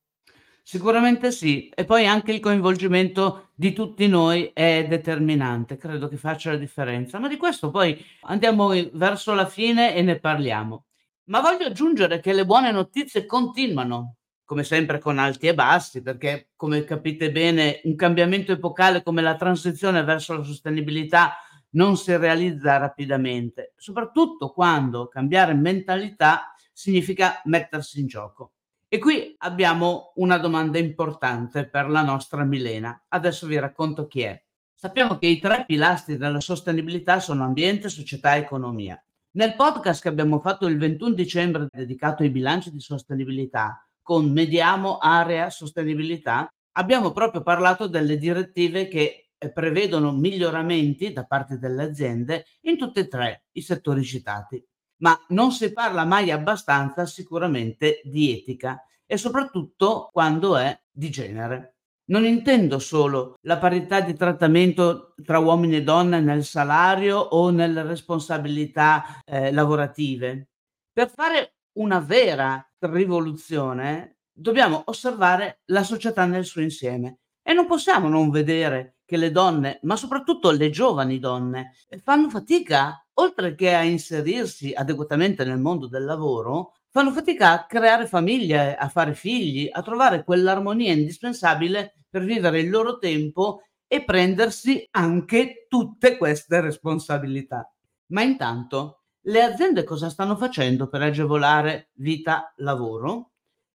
Sicuramente 0.64 1.32
sì, 1.32 1.70
e 1.70 1.86
poi 1.86 2.06
anche 2.06 2.34
il 2.34 2.42
coinvolgimento 2.42 3.52
di 3.56 3.72
tutti 3.72 4.06
noi 4.10 4.52
è 4.54 4.86
determinante, 4.86 5.78
credo 5.78 6.10
che 6.10 6.18
faccia 6.18 6.52
la 6.52 6.58
differenza, 6.58 7.20
ma 7.20 7.30
di 7.30 7.38
questo 7.38 7.72
poi 7.72 7.98
andiamo 8.24 8.68
verso 8.92 9.34
la 9.34 9.48
fine 9.48 9.96
e 9.96 10.02
ne 10.02 10.20
parliamo. 10.20 10.88
Ma 11.30 11.40
voglio 11.40 11.68
aggiungere 11.68 12.20
che 12.20 12.34
le 12.34 12.46
buone 12.46 12.72
notizie 12.72 13.26
continuano. 13.26 14.17
Come 14.48 14.64
sempre 14.64 14.98
con 14.98 15.20
alti 15.20 15.48
e 15.48 15.54
bassi, 15.54 16.02
perché 16.02 16.52
come 16.56 16.86
capite 16.86 17.34
bene 17.34 17.82
un 17.84 17.96
cambiamento 17.96 18.54
epocale 18.54 19.04
come 19.04 19.22
la 19.22 19.36
transizione 19.36 20.04
verso 20.06 20.38
la 20.38 20.44
sostenibilità 20.44 21.36
non 21.72 21.98
si 21.98 22.16
realizza 22.16 22.78
rapidamente, 22.78 23.74
soprattutto 23.76 24.54
quando 24.54 25.10
cambiare 25.10 25.54
mentalità 25.54 26.54
significa 26.72 27.42
mettersi 27.44 28.00
in 28.00 28.08
gioco. 28.08 28.54
E 28.88 29.00
qui 29.00 29.36
abbiamo 29.40 30.14
una 30.16 30.38
domanda 30.38 30.78
importante 30.78 31.68
per 31.68 31.90
la 31.90 32.02
nostra 32.02 32.46
Milena. 32.46 33.04
Adesso 33.10 33.48
vi 33.48 33.60
racconto 33.60 34.08
chi 34.08 34.22
è. 34.22 34.42
Sappiamo 34.74 35.18
che 35.18 35.28
i 35.28 35.40
tre 35.40 35.66
pilastri 35.68 36.16
della 36.16 36.40
sostenibilità 36.40 37.20
sono 37.20 37.44
ambiente, 37.44 37.90
società 37.90 38.36
e 38.36 38.40
economia. 38.40 38.98
Nel 39.32 39.56
podcast 39.56 40.02
che 40.02 40.08
abbiamo 40.08 40.40
fatto 40.40 40.68
il 40.68 40.78
21 40.78 41.14
dicembre 41.14 41.68
dedicato 41.70 42.24
ai 42.24 42.30
bilanci 42.30 42.72
di 42.72 42.80
sostenibilità, 42.80 43.87
con 44.08 44.32
Mediamo 44.32 45.00
Area 45.00 45.50
Sostenibilità, 45.50 46.48
abbiamo 46.78 47.12
proprio 47.12 47.42
parlato 47.42 47.88
delle 47.88 48.18
direttive 48.18 48.88
che 48.88 49.32
eh, 49.38 49.52
prevedono 49.52 50.14
miglioramenti 50.14 51.12
da 51.12 51.26
parte 51.26 51.58
delle 51.58 51.84
aziende 51.84 52.46
in 52.62 52.78
tutti 52.78 53.00
e 53.00 53.10
tre 53.10 53.48
i 53.52 53.62
settori 53.62 54.06
citati. 54.06 54.66
Ma 55.00 55.14
non 55.32 55.52
si 55.52 55.74
parla 55.74 56.06
mai 56.06 56.32
abbastanza 56.32 57.06
sicuramente 57.06 58.00
di 58.06 58.32
etica 58.32 58.82
e 59.06 59.18
soprattutto 59.18 60.08
quando 60.14 60.56
è 60.56 60.80
di 60.90 61.10
genere. 61.10 61.76
Non 62.06 62.24
intendo 62.24 62.80
solo 62.80 63.34
la 63.42 63.58
parità 63.58 64.00
di 64.00 64.14
trattamento 64.14 65.16
tra 65.22 65.40
uomini 65.40 65.76
e 65.76 65.84
donne 65.84 66.22
nel 66.22 66.46
salario 66.46 67.18
o 67.18 67.50
nelle 67.50 67.84
responsabilità 67.84 69.22
eh, 69.26 69.52
lavorative. 69.52 70.48
Per 70.94 71.10
fare 71.10 71.56
una 71.74 72.00
vera 72.00 72.67
rivoluzione, 72.80 74.18
dobbiamo 74.32 74.84
osservare 74.86 75.62
la 75.66 75.84
società 75.84 76.26
nel 76.26 76.46
suo 76.46 76.62
insieme 76.62 77.20
e 77.42 77.54
non 77.54 77.66
possiamo 77.66 78.10
non 78.10 78.30
vedere 78.30 78.98
che 79.06 79.18
le 79.18 79.32
donne, 79.32 79.80
ma 79.84 79.96
soprattutto 79.96 80.52
le 80.52 80.70
giovani 80.70 81.18
donne, 81.18 81.72
fanno 82.04 82.30
fatica, 82.30 83.06
oltre 83.14 83.56
che 83.56 83.74
a 83.74 83.84
inserirsi 83.84 84.74
adeguatamente 84.74 85.46
nel 85.46 85.60
mondo 85.60 85.88
del 85.88 86.04
lavoro, 86.04 86.74
fanno 86.90 87.12
fatica 87.12 87.52
a 87.52 87.66
creare 87.66 88.06
famiglie, 88.06 88.76
a 88.76 88.90
fare 88.90 89.14
figli, 89.14 89.70
a 89.72 89.82
trovare 89.82 90.24
quell'armonia 90.24 90.92
indispensabile 90.92 91.94
per 92.10 92.24
vivere 92.24 92.60
il 92.60 92.70
loro 92.70 92.98
tempo 92.98 93.62
e 93.88 94.04
prendersi 94.04 94.86
anche 94.92 95.68
tutte 95.70 96.18
queste 96.18 96.60
responsabilità. 96.60 97.72
Ma 98.08 98.24
intanto 98.24 98.97
le 99.28 99.44
aziende 99.44 99.84
cosa 99.84 100.10
stanno 100.10 100.38
facendo 100.38 100.88
per 100.88 101.02
agevolare 101.02 101.90
vita-lavoro? 101.96 103.32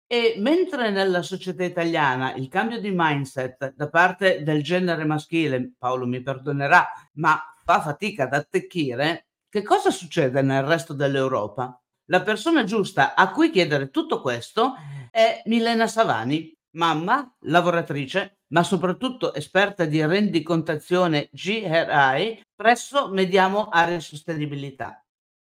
E 0.08 0.36
mentre 0.38 0.92
nella 0.92 1.22
società 1.22 1.64
italiana 1.64 2.34
il 2.36 2.48
cambio 2.48 2.80
di 2.80 2.92
mindset 2.94 3.74
da 3.76 3.90
parte 3.90 4.44
del 4.44 4.64
genere 4.64 5.06
maschile, 5.06 5.74
Paolo 5.78 6.06
mi 6.06 6.22
perdonerà, 6.22 6.86
ma 7.14 7.42
fa 7.64 7.82
fatica 7.82 8.24
ad 8.24 8.34
attecchire, 8.34 9.28
che 9.50 9.62
cosa 9.64 9.90
succede 9.90 10.42
nel 10.42 10.64
resto 10.64 10.94
dell'Europa? 10.94 11.78
La 12.06 12.22
persona 12.22 12.64
giusta 12.64 13.16
a 13.16 13.30
cui 13.32 13.52
chiedere 13.52 13.90
tutto 13.90 14.22
questo 14.22 14.76
è 15.10 15.42
Milena 15.46 15.88
Savani, 15.88 16.54
mamma, 16.72 17.30
lavoratrice, 17.42 18.40
ma 18.48 18.64
soprattutto 18.64 19.34
esperta 19.34 19.86
di 19.86 20.06
rendicontazione 20.06 21.30
GRI 21.32 22.42
presso 22.54 23.10
Mediamo 23.10 23.70
Area 23.70 24.00
Sostenibilità. 24.00 25.02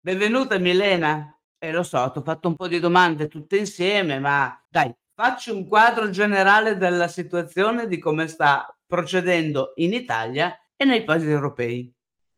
Benvenuta 0.00 0.58
Milena. 0.58 1.32
Eh, 1.58 1.72
lo 1.72 1.82
so, 1.82 2.10
ti 2.12 2.18
ho 2.18 2.22
fatto 2.22 2.48
un 2.48 2.56
po' 2.56 2.68
di 2.68 2.78
domande 2.80 3.28
tutte 3.28 3.56
insieme, 3.58 4.18
ma 4.18 4.56
dai, 4.68 4.92
facci 5.14 5.50
un 5.50 5.66
quadro 5.66 6.08
generale 6.10 6.76
della 6.76 7.08
situazione 7.08 7.86
di 7.88 7.98
come 7.98 8.28
sta 8.28 8.66
procedendo 8.86 9.72
in 9.76 9.92
Italia 9.92 10.56
e 10.76 10.84
nei 10.84 11.04
paesi 11.04 11.28
europei. 11.28 11.92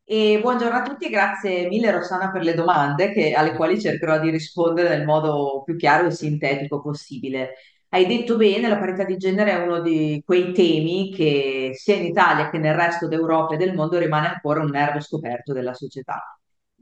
E 0.05 0.41
buongiorno 0.43 0.79
a 0.79 0.83
tutti, 0.83 1.09
grazie 1.09 1.69
mille 1.69 1.91
Rossana 1.93 2.31
per 2.33 2.43
le 2.43 2.55
domande 2.55 3.13
che- 3.13 3.33
alle 3.35 3.55
quali 3.55 3.81
cercherò 3.81 4.19
di 4.19 4.31
rispondere 4.31 4.89
nel 4.89 5.05
modo 5.07 5.63
più 5.65 5.77
chiaro 5.77 6.07
e 6.09 6.11
sintetico 6.11 6.81
possibile. 6.83 7.55
Hai 7.91 8.07
detto 8.07 8.37
bene, 8.37 8.69
la 8.69 8.79
parità 8.79 9.05
di 9.05 9.17
genere 9.17 9.53
è 9.53 9.63
uno 9.63 9.81
di 9.81 10.21
quei 10.25 10.53
temi 10.53 11.13
che 11.15 11.71
sia 11.75 11.95
in 11.97 12.07
Italia 12.07 12.51
che 12.51 12.59
nel 12.59 12.75
resto 12.75 13.07
d'Europa 13.09 13.55
e 13.55 13.57
del 13.59 13.75
mondo 13.75 13.99
rimane 13.99 14.29
ancora 14.29 14.61
un 14.61 14.71
nervo 14.71 15.01
scoperto 15.01 15.53
della 15.53 15.75
società. 15.75 16.40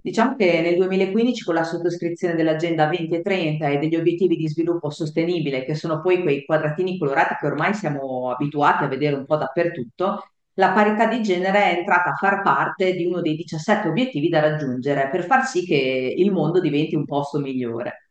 Diciamo 0.09 0.37
che 0.37 0.63
nel 0.63 0.77
2015 0.77 1.45
con 1.45 1.55
la 1.55 1.65
sottoscrizione 1.65 2.35
dell'Agenda 2.35 2.87
2030 2.87 3.69
e 3.69 3.77
degli 3.77 3.95
obiettivi 3.95 4.37
di 4.37 4.49
sviluppo 4.49 4.89
sostenibile, 4.89 5.67
che 5.67 5.75
sono 5.75 6.01
poi 6.01 6.23
quei 6.23 6.47
quadratini 6.47 6.97
colorati 6.97 7.35
che 7.39 7.47
ormai 7.47 7.75
siamo 7.75 8.31
abituati 8.31 8.85
a 8.85 8.87
vedere 8.89 9.17
un 9.17 9.27
po' 9.27 9.37
dappertutto, 9.37 10.31
la 10.55 10.71
parità 10.71 11.07
di 11.09 11.21
genere 11.21 11.63
è 11.63 11.79
entrata 11.79 12.13
a 12.13 12.15
far 12.15 12.41
parte 12.41 12.95
di 12.95 13.05
uno 13.05 13.21
dei 13.21 13.37
17 13.37 13.87
obiettivi 13.89 14.31
da 14.31 14.41
raggiungere 14.41 15.11
per 15.11 15.27
far 15.27 15.45
sì 15.45 15.67
che 15.67 16.15
il 16.17 16.33
mondo 16.33 16.59
diventi 16.59 16.95
un 16.95 17.05
posto 17.05 17.39
migliore. 17.39 18.08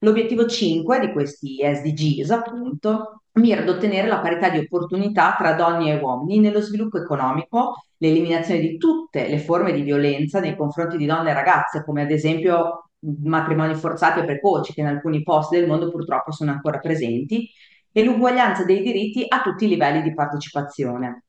L'obiettivo 0.00 0.46
5 0.46 1.00
di 1.00 1.12
questi 1.12 1.58
SDGs, 1.62 2.30
appunto, 2.30 3.22
mira 3.32 3.62
ad 3.62 3.68
ottenere 3.68 4.06
la 4.06 4.20
parità 4.20 4.48
di 4.48 4.58
opportunità 4.58 5.34
tra 5.36 5.54
donne 5.54 5.90
e 5.90 6.00
uomini 6.00 6.38
nello 6.38 6.60
sviluppo 6.60 6.98
economico, 6.98 7.84
l'eliminazione 7.96 8.60
di 8.60 8.76
tutte 8.76 9.26
le 9.26 9.38
forme 9.38 9.72
di 9.72 9.82
violenza 9.82 10.38
nei 10.38 10.56
confronti 10.56 10.96
di 10.96 11.06
donne 11.06 11.30
e 11.30 11.34
ragazze, 11.34 11.84
come 11.84 12.02
ad 12.02 12.12
esempio 12.12 12.90
matrimoni 13.24 13.74
forzati 13.74 14.20
e 14.20 14.24
precoci, 14.24 14.72
che 14.72 14.80
in 14.80 14.86
alcuni 14.86 15.22
posti 15.22 15.56
del 15.56 15.66
mondo 15.66 15.90
purtroppo 15.90 16.30
sono 16.30 16.52
ancora 16.52 16.78
presenti, 16.78 17.48
e 17.90 18.04
l'uguaglianza 18.04 18.64
dei 18.64 18.82
diritti 18.82 19.24
a 19.26 19.40
tutti 19.40 19.64
i 19.64 19.68
livelli 19.68 20.02
di 20.02 20.14
partecipazione. 20.14 21.24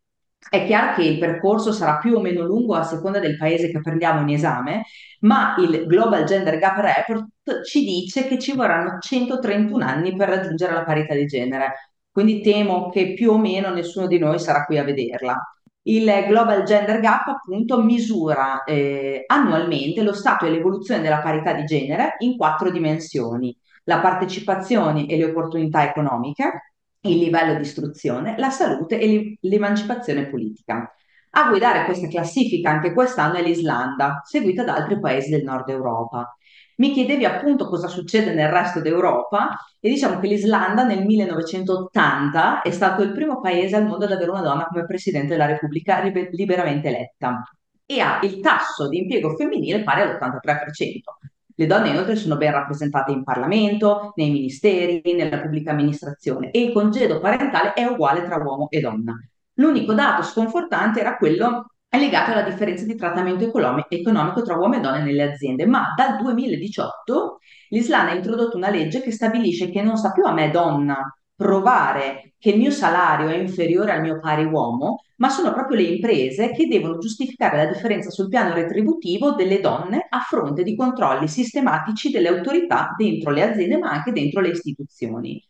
È 0.48 0.66
chiaro 0.66 0.96
che 0.96 1.04
il 1.04 1.20
percorso 1.20 1.72
sarà 1.72 1.98
più 1.98 2.16
o 2.16 2.22
meno 2.22 2.44
lungo 2.44 2.76
a 2.76 2.84
seconda 2.84 3.20
del 3.20 3.38
paese 3.38 3.70
che 3.70 3.82
prendiamo 3.82 4.22
in 4.22 4.30
esame, 4.30 4.84
ma 5.22 5.56
il 5.60 5.86
Global 5.86 6.24
Gender 6.24 6.58
Gap 6.58 6.78
Report 6.78 7.64
ci 7.66 7.84
dice 7.84 8.26
che 8.28 8.40
ci 8.40 8.56
vorranno 8.56 9.00
131 9.00 9.84
anni 9.84 10.16
per 10.16 10.30
raggiungere 10.30 10.74
la 10.74 10.84
parità 10.84 11.14
di 11.14 11.26
genere, 11.26 11.94
quindi 12.10 12.42
temo 12.42 12.90
che 12.90 13.14
più 13.14 13.32
o 13.32 13.38
meno 13.38 13.74
nessuno 13.74 14.08
di 14.08 14.18
noi 14.18 14.40
sarà 14.40 14.66
qui 14.66 14.78
a 14.78 14.84
vederla. 14.84 15.36
Il 15.84 16.06
Global 16.28 16.64
Gender 16.64 17.00
Gap 17.00 17.28
appunto 17.28 17.82
misura 17.82 18.64
eh, 18.64 19.24
annualmente 19.28 20.04
lo 20.04 20.14
stato 20.14 20.46
e 20.46 20.52
l'evoluzione 20.52 21.02
della 21.02 21.22
parità 21.22 21.54
di 21.54 21.66
genere 21.66 22.16
in 22.20 22.38
quattro 22.38 22.72
dimensioni, 22.72 23.56
la 23.86 24.00
partecipazione 24.00 25.06
e 25.08 25.18
le 25.18 25.26
opportunità 25.26 25.88
economiche, 25.90 26.69
il 27.02 27.18
livello 27.18 27.56
di 27.56 27.62
istruzione, 27.62 28.36
la 28.38 28.50
salute 28.50 29.00
e 29.00 29.38
l'emancipazione 29.42 30.28
politica. 30.30 30.94
A 31.32 31.48
guidare 31.50 31.86
questa 31.86 32.08
classifica 32.08 32.72
anche 32.72 32.94
quest'anno 32.94 33.36
è 33.36 33.44
l'Islanda, 33.44 34.22
seguita 34.26 34.64
da 34.64 34.76
altri 34.76 35.00
paesi 35.00 35.30
del 35.30 35.44
nord 35.44 35.70
Europa. 35.70 36.36
Mi 36.78 36.92
chiedevi 36.92 37.26
appunto 37.26 37.68
cosa 37.68 37.88
succede 37.88 38.34
nel 38.34 38.50
resto 38.50 38.80
d'Europa 38.82 39.56
e 39.80 39.90
diciamo 39.90 40.20
che 40.20 40.28
l'Islanda 40.28 40.84
nel 40.84 41.06
1980 41.06 42.62
è 42.62 42.72
stato 42.72 43.04
il 43.04 43.12
primo 43.12 43.42
paese 43.42 43.76
al 43.76 43.86
mondo 43.86 44.06
ad 44.06 44.12
avere 44.14 44.32
una 44.32 44.42
donna 44.42 44.66
come 44.66 44.86
Presidente 44.86 45.30
della 45.30 45.46
Repubblica 45.46 46.02
liberamente 46.32 46.88
eletta 46.88 47.44
e 47.86 48.00
ha 48.00 48.20
il 48.24 48.40
tasso 48.40 48.88
di 48.88 49.00
impiego 49.00 49.36
femminile 49.36 49.84
pari 49.84 50.02
all'83%. 50.02 51.39
Le 51.60 51.66
donne 51.66 51.90
inoltre 51.90 52.16
sono 52.16 52.38
ben 52.38 52.54
rappresentate 52.54 53.12
in 53.12 53.22
Parlamento, 53.22 54.14
nei 54.16 54.32
ministeri, 54.32 55.02
nella 55.14 55.42
pubblica 55.42 55.72
amministrazione 55.72 56.52
e 56.52 56.62
il 56.62 56.72
congedo 56.72 57.20
parentale 57.20 57.74
è 57.74 57.84
uguale 57.84 58.24
tra 58.24 58.38
uomo 58.38 58.70
e 58.70 58.80
donna. 58.80 59.14
L'unico 59.56 59.94
dato 59.94 60.24
sconfortante 60.24 61.02
era 61.02 61.18
quello 61.18 61.66
legato 61.90 62.32
alla 62.32 62.44
differenza 62.44 62.86
di 62.86 62.96
trattamento 62.96 63.44
economico 63.44 64.42
tra 64.42 64.56
uomini 64.56 64.78
e 64.78 64.86
donne 64.86 65.04
nelle 65.04 65.34
aziende, 65.34 65.66
ma 65.66 65.94
dal 65.98 66.16
2018 66.22 67.40
l'Islanda 67.72 68.12
ha 68.12 68.16
introdotto 68.16 68.56
una 68.56 68.70
legge 68.70 69.02
che 69.02 69.12
stabilisce 69.12 69.70
che 69.70 69.82
non 69.82 69.98
sta 69.98 70.14
più 70.14 70.24
a 70.24 70.32
me 70.32 70.52
donna 70.52 71.14
provare 71.36 72.36
che 72.38 72.52
il 72.52 72.58
mio 72.58 72.72
salario 72.72 73.28
è 73.28 73.36
inferiore 73.36 73.92
al 73.92 74.00
mio 74.00 74.18
pari 74.22 74.46
uomo, 74.46 75.02
ma 75.20 75.30
sono 75.30 75.54
proprio 75.54 75.78
le 75.78 75.84
imprese 75.84 76.52
che 76.52 76.68
devono 76.68 76.98
giustificare 76.98 77.58
la 77.58 77.72
differenza 77.72 78.10
sul 78.10 78.30
piano 78.30 78.54
retributivo 78.54 79.32
delle 79.32 79.60
donne 79.60 80.06
a 80.10 80.20
fronte 80.20 80.64
di 80.64 80.76
controlli 80.76 81.28
sistematici 81.28 82.10
delle 82.10 82.30
autorità 82.30 82.94
dentro 82.98 83.32
le 83.32 83.44
aziende, 83.44 83.78
ma 83.78 83.92
anche 83.92 84.12
dentro 84.12 84.42
le 84.42 84.50
istituzioni. 84.50 85.42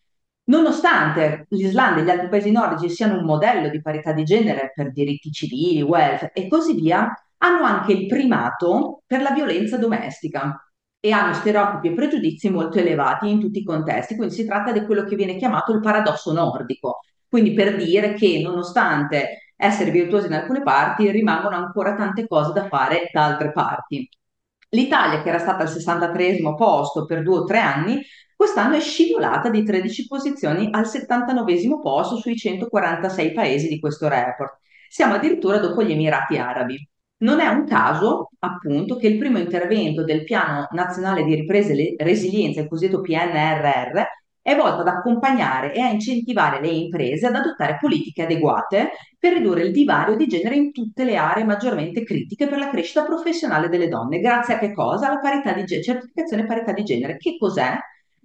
Nonostante 0.46 1.46
l'Islanda 1.50 2.02
e 2.02 2.04
gli 2.04 2.10
altri 2.10 2.30
paesi 2.30 2.52
nordici 2.52 2.90
siano 2.90 3.20
un 3.20 3.26
modello 3.26 3.70
di 3.70 3.82
parità 3.82 4.12
di 4.12 4.24
genere 4.24 4.72
per 4.74 4.92
diritti 4.92 5.32
civili, 5.32 5.82
welfare 5.84 6.32
e 6.34 6.48
così 6.48 6.74
via, 6.74 7.14
hanno 7.38 7.64
anche 7.64 7.94
il 7.94 8.08
primato 8.08 9.04
per 9.06 9.22
la 9.22 9.32
violenza 9.32 9.78
domestica 9.78 10.58
e 11.00 11.12
hanno 11.12 11.34
stereotipi 11.34 11.90
e 11.90 11.94
pregiudizi 11.94 12.50
molto 12.50 12.80
elevati 12.80 13.30
in 13.30 13.40
tutti 13.40 13.60
i 13.60 13.64
contesti, 13.64 14.16
quindi 14.16 14.34
si 14.34 14.46
tratta 14.46 14.72
di 14.72 14.84
quello 14.86 15.04
che 15.04 15.16
viene 15.16 15.38
chiamato 15.38 15.72
il 15.72 15.80
paradosso 15.80 16.34
nordico, 16.34 17.02
quindi 17.28 17.54
per 17.54 17.76
dire 17.78 18.14
che 18.16 18.42
nonostante 18.44 19.49
essere 19.62 19.92
virtuosi 19.92 20.28
in 20.28 20.34
alcune 20.34 20.64
parti, 20.64 21.12
rimangono 21.12 21.58
ancora 21.58 21.94
tante 21.94 22.26
cose 22.28 22.54
da 22.54 22.68
fare 22.68 23.10
da 23.12 23.26
altre 23.26 23.52
parti. 23.52 24.08
L'Italia, 24.70 25.22
che 25.22 25.30
era 25.30 25.40
stata 25.40 25.64
al 25.64 25.70
63 25.70 26.40
posto 26.56 27.06
per 27.06 27.24
due 27.24 27.40
o 27.40 27.44
tre 27.44 27.60
anni, 27.60 28.02
quest'anno 28.38 28.76
è 28.76 28.80
scivolata 28.80 29.50
di 29.50 29.64
13 29.64 30.08
posizioni 30.08 30.70
al 30.72 30.88
79 30.88 31.80
posto 31.82 32.16
sui 32.16 32.38
146 32.38 33.34
paesi 33.34 33.68
di 33.68 33.80
questo 33.80 34.08
report. 34.08 34.60
Siamo 34.88 35.16
addirittura 35.16 35.58
dopo 35.58 35.84
gli 35.84 35.92
Emirati 35.92 36.38
Arabi. 36.38 36.88
Non 37.18 37.42
è 37.42 37.48
un 37.48 37.66
caso, 37.66 38.30
appunto, 38.40 38.96
che 38.96 39.08
il 39.08 39.18
primo 39.18 39.40
intervento 39.40 40.06
del 40.06 40.24
Piano 40.24 40.68
Nazionale 40.72 41.24
di 41.24 41.36
Ripresa 41.36 41.74
e 41.74 41.96
Resilienza, 41.98 42.62
il 42.62 42.70
cosiddetto 42.70 43.02
PNRR, 43.02 44.04
è 44.42 44.56
volto 44.56 44.82
ad 44.82 44.88
accompagnare 44.88 45.74
e 45.74 45.82
a 45.82 45.90
incentivare 45.90 46.62
le 46.62 46.70
imprese 46.70 47.28
ad 47.28 47.36
adottare 47.36 47.78
politiche 47.80 48.24
adeguate 48.24 48.92
per 49.18 49.34
ridurre 49.34 49.64
il 49.64 49.72
divario 49.72 50.16
di 50.16 50.28
genere 50.28 50.56
in 50.56 50.72
tutte 50.72 51.04
le 51.04 51.18
aree 51.18 51.44
maggiormente 51.44 52.04
critiche 52.04 52.48
per 52.48 52.58
la 52.58 52.70
crescita 52.70 53.04
professionale 53.04 53.70
delle 53.70 53.90
donne. 53.90 54.20
Grazie 54.20 54.56
a 54.56 54.60
che 54.60 54.74
cosa? 54.74 55.08
Alla 55.08 55.20
parità 55.20 55.52
di 55.52 55.66
genere, 55.66 55.84
certificazione 55.84 56.46
parità 56.46 56.72
di 56.72 56.84
genere. 56.84 57.18
Che 57.18 57.38
cos'è? 57.38 57.78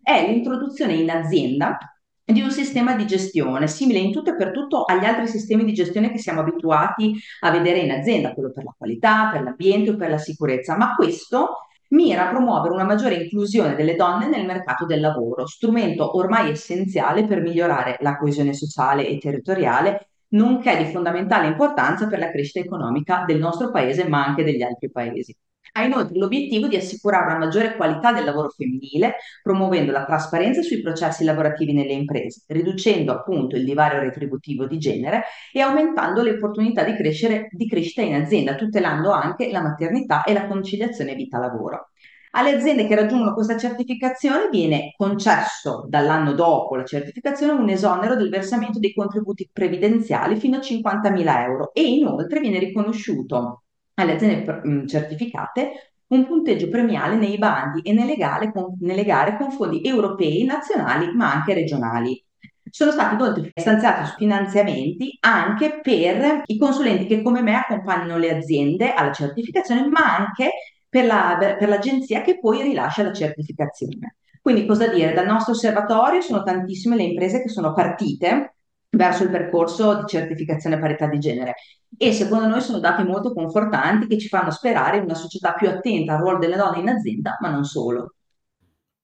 È 0.02 0.26
l'introduzione 0.26 0.94
in 0.94 1.10
azienda 1.10 1.78
di 2.24 2.40
un 2.40 2.50
sistema 2.50 2.94
di 2.94 3.06
gestione 3.06 3.66
simile 3.66 3.98
in 3.98 4.10
tutto 4.10 4.30
e 4.30 4.36
per 4.36 4.50
tutto 4.50 4.84
agli 4.84 5.04
altri 5.04 5.26
sistemi 5.26 5.64
di 5.64 5.74
gestione 5.74 6.10
che 6.10 6.18
siamo 6.18 6.40
abituati 6.40 7.12
a 7.40 7.50
vedere 7.50 7.80
in 7.80 7.90
azienda, 7.90 8.32
quello 8.32 8.50
per 8.52 8.64
la 8.64 8.74
qualità, 8.76 9.30
per 9.30 9.42
l'ambiente 9.42 9.90
o 9.90 9.96
per 9.96 10.10
la 10.10 10.18
sicurezza, 10.18 10.76
ma 10.76 10.94
questo 10.94 11.66
mira 11.90 12.26
a 12.26 12.30
promuovere 12.30 12.74
una 12.74 12.84
maggiore 12.84 13.14
inclusione 13.16 13.74
delle 13.74 13.96
donne 13.96 14.28
nel 14.28 14.46
mercato 14.46 14.84
del 14.86 15.00
lavoro, 15.00 15.46
strumento 15.46 16.16
ormai 16.16 16.50
essenziale 16.50 17.24
per 17.26 17.40
migliorare 17.40 17.96
la 18.00 18.16
coesione 18.16 18.52
sociale 18.52 19.06
e 19.06 19.18
territoriale, 19.18 20.08
nonché 20.28 20.76
di 20.76 20.86
fondamentale 20.86 21.46
importanza 21.48 22.08
per 22.08 22.18
la 22.18 22.30
crescita 22.30 22.60
economica 22.60 23.24
del 23.26 23.38
nostro 23.38 23.70
paese, 23.70 24.08
ma 24.08 24.24
anche 24.24 24.44
degli 24.44 24.62
altri 24.62 24.90
paesi. 24.90 25.34
Ha 25.76 25.82
inoltre 25.82 26.16
l'obiettivo 26.18 26.68
di 26.68 26.76
assicurare 26.76 27.26
una 27.26 27.38
maggiore 27.46 27.74
qualità 27.74 28.12
del 28.12 28.24
lavoro 28.24 28.48
femminile, 28.48 29.16
promuovendo 29.42 29.90
la 29.90 30.04
trasparenza 30.04 30.62
sui 30.62 30.80
processi 30.80 31.24
lavorativi 31.24 31.72
nelle 31.72 31.94
imprese, 31.94 32.44
riducendo 32.46 33.10
appunto 33.10 33.56
il 33.56 33.64
divario 33.64 33.98
retributivo 33.98 34.66
di 34.66 34.78
genere 34.78 35.24
e 35.52 35.60
aumentando 35.60 36.22
le 36.22 36.30
opportunità 36.30 36.84
di, 36.84 36.94
crescere, 36.94 37.48
di 37.50 37.66
crescita 37.66 38.02
in 38.02 38.14
azienda, 38.14 38.54
tutelando 38.54 39.10
anche 39.10 39.50
la 39.50 39.62
maternità 39.62 40.22
e 40.22 40.32
la 40.32 40.46
conciliazione 40.46 41.16
vita-lavoro. 41.16 41.88
Alle 42.36 42.52
aziende 42.54 42.86
che 42.86 42.94
raggiungono 42.94 43.34
questa 43.34 43.56
certificazione 43.56 44.48
viene 44.50 44.92
concesso 44.96 45.86
dall'anno 45.88 46.34
dopo 46.34 46.76
la 46.76 46.84
certificazione 46.84 47.52
un 47.52 47.68
esonero 47.68 48.14
del 48.14 48.28
versamento 48.28 48.78
dei 48.78 48.94
contributi 48.94 49.50
previdenziali 49.52 50.36
fino 50.36 50.56
a 50.56 50.60
50.000 50.60 51.42
euro 51.42 51.72
e 51.72 51.82
inoltre 51.82 52.38
viene 52.38 52.60
riconosciuto 52.60 53.63
alle 53.94 54.12
aziende 54.14 54.86
certificate 54.86 55.92
un 56.06 56.26
punteggio 56.26 56.68
premiale 56.68 57.16
nei 57.16 57.38
bandi 57.38 57.80
e 57.80 57.92
nelle 57.92 58.16
gare, 58.16 58.52
con, 58.52 58.76
nelle 58.80 59.04
gare 59.04 59.36
con 59.36 59.50
fondi 59.50 59.82
europei, 59.82 60.44
nazionali, 60.44 61.12
ma 61.12 61.32
anche 61.32 61.54
regionali. 61.54 62.22
Sono 62.70 62.90
stati 62.90 63.14
inoltre 63.14 63.52
stanziati 63.54 64.14
finanziamenti 64.16 65.16
anche 65.20 65.80
per 65.80 66.42
i 66.46 66.58
consulenti 66.58 67.06
che 67.06 67.22
come 67.22 67.40
me 67.40 67.54
accompagnano 67.54 68.18
le 68.18 68.36
aziende 68.36 68.92
alla 68.92 69.12
certificazione, 69.12 69.86
ma 69.86 70.16
anche 70.16 70.50
per, 70.88 71.06
la, 71.06 71.36
per 71.38 71.68
l'agenzia 71.68 72.20
che 72.20 72.38
poi 72.38 72.62
rilascia 72.62 73.04
la 73.04 73.12
certificazione. 73.12 74.16
Quindi 74.40 74.66
cosa 74.66 74.88
dire? 74.88 75.12
Dal 75.12 75.26
nostro 75.26 75.52
osservatorio 75.52 76.20
sono 76.20 76.42
tantissime 76.42 76.96
le 76.96 77.04
imprese 77.04 77.40
che 77.42 77.48
sono 77.48 77.72
partite 77.72 78.53
verso 78.96 79.22
il 79.24 79.30
percorso 79.30 80.00
di 80.00 80.06
certificazione 80.06 80.78
parità 80.78 81.06
di 81.06 81.18
genere 81.18 81.54
e 81.96 82.12
secondo 82.12 82.46
noi 82.46 82.60
sono 82.60 82.80
dati 82.80 83.02
molto 83.04 83.32
confortanti 83.32 84.06
che 84.06 84.18
ci 84.18 84.28
fanno 84.28 84.50
sperare 84.50 84.96
in 84.96 85.04
una 85.04 85.14
società 85.14 85.52
più 85.52 85.68
attenta 85.68 86.14
al 86.14 86.20
ruolo 86.20 86.38
delle 86.38 86.56
donne 86.56 86.80
in 86.80 86.88
azienda, 86.88 87.38
ma 87.40 87.50
non 87.50 87.64
solo. 87.64 88.14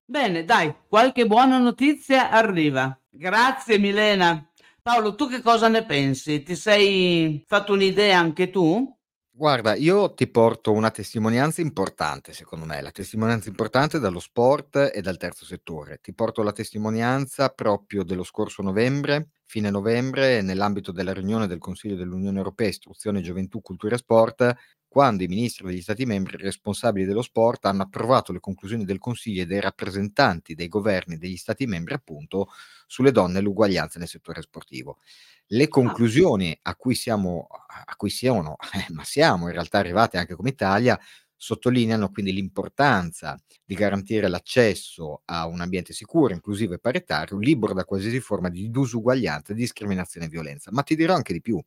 Bene, 0.04 0.44
dai, 0.44 0.74
qualche 0.88 1.26
buona 1.26 1.58
notizia 1.58 2.30
arriva. 2.30 2.98
Grazie 3.08 3.78
Milena. 3.78 4.44
Paolo, 4.82 5.14
tu 5.14 5.28
che 5.28 5.40
cosa 5.40 5.68
ne 5.68 5.84
pensi? 5.84 6.42
Ti 6.42 6.56
sei 6.56 7.44
fatto 7.46 7.74
un'idea 7.74 8.18
anche 8.18 8.50
tu? 8.50 8.96
Guarda, 9.30 9.74
io 9.74 10.12
ti 10.12 10.26
porto 10.26 10.72
una 10.72 10.90
testimonianza 10.90 11.60
importante, 11.60 12.32
secondo 12.32 12.66
me, 12.66 12.82
la 12.82 12.90
testimonianza 12.90 13.48
importante 13.48 13.98
dallo 13.98 14.18
sport 14.18 14.90
e 14.92 15.00
dal 15.00 15.16
terzo 15.16 15.44
settore. 15.44 15.98
Ti 16.02 16.12
porto 16.12 16.42
la 16.42 16.52
testimonianza 16.52 17.48
proprio 17.48 18.02
dello 18.02 18.24
scorso 18.24 18.62
novembre, 18.62 19.28
fine 19.50 19.68
novembre, 19.68 20.42
nell'ambito 20.42 20.92
della 20.92 21.12
riunione 21.12 21.48
del 21.48 21.58
Consiglio 21.58 21.96
dell'Unione 21.96 22.38
Europea 22.38 22.68
Istruzione, 22.68 23.20
Gioventù, 23.20 23.60
Cultura 23.60 23.96
e 23.96 23.98
Sport, 23.98 24.54
quando 24.86 25.24
i 25.24 25.26
ministri 25.26 25.66
degli 25.66 25.80
Stati 25.80 26.06
membri 26.06 26.36
responsabili 26.36 27.04
dello 27.04 27.20
sport 27.20 27.64
hanno 27.66 27.82
approvato 27.82 28.30
le 28.30 28.38
conclusioni 28.38 28.84
del 28.84 29.00
Consiglio 29.00 29.42
e 29.42 29.46
dei 29.46 29.58
rappresentanti 29.58 30.54
dei 30.54 30.68
governi 30.68 31.18
degli 31.18 31.36
Stati 31.36 31.66
membri, 31.66 31.94
appunto, 31.94 32.46
sulle 32.86 33.10
donne 33.10 33.38
e 33.38 33.42
l'uguaglianza 33.42 33.98
nel 33.98 34.06
settore 34.06 34.40
sportivo. 34.40 34.98
Le 35.46 35.64
ah. 35.64 35.68
conclusioni 35.68 36.56
a 36.62 36.76
cui 36.76 36.94
siamo, 36.94 37.48
a 37.48 37.96
cui 37.96 38.10
siamo, 38.10 38.56
eh, 38.74 38.86
ma 38.94 39.02
siamo 39.02 39.48
in 39.48 39.52
realtà 39.52 39.78
arrivati 39.78 40.16
anche 40.16 40.36
come 40.36 40.50
Italia, 40.50 40.96
sottolineano 41.40 42.10
quindi 42.10 42.34
l'importanza 42.34 43.34
di 43.64 43.74
garantire 43.74 44.28
l'accesso 44.28 45.22
a 45.24 45.46
un 45.46 45.62
ambiente 45.62 45.94
sicuro, 45.94 46.34
inclusivo 46.34 46.74
e 46.74 46.78
paritario, 46.78 47.38
libero 47.38 47.72
da 47.72 47.84
qualsiasi 47.86 48.20
forma 48.20 48.50
di 48.50 48.68
disuguaglianza, 48.70 49.54
discriminazione 49.54 50.26
e 50.26 50.28
violenza. 50.28 50.70
Ma 50.70 50.82
ti 50.82 50.94
dirò 50.94 51.14
anche 51.14 51.32
di 51.32 51.40
più. 51.40 51.58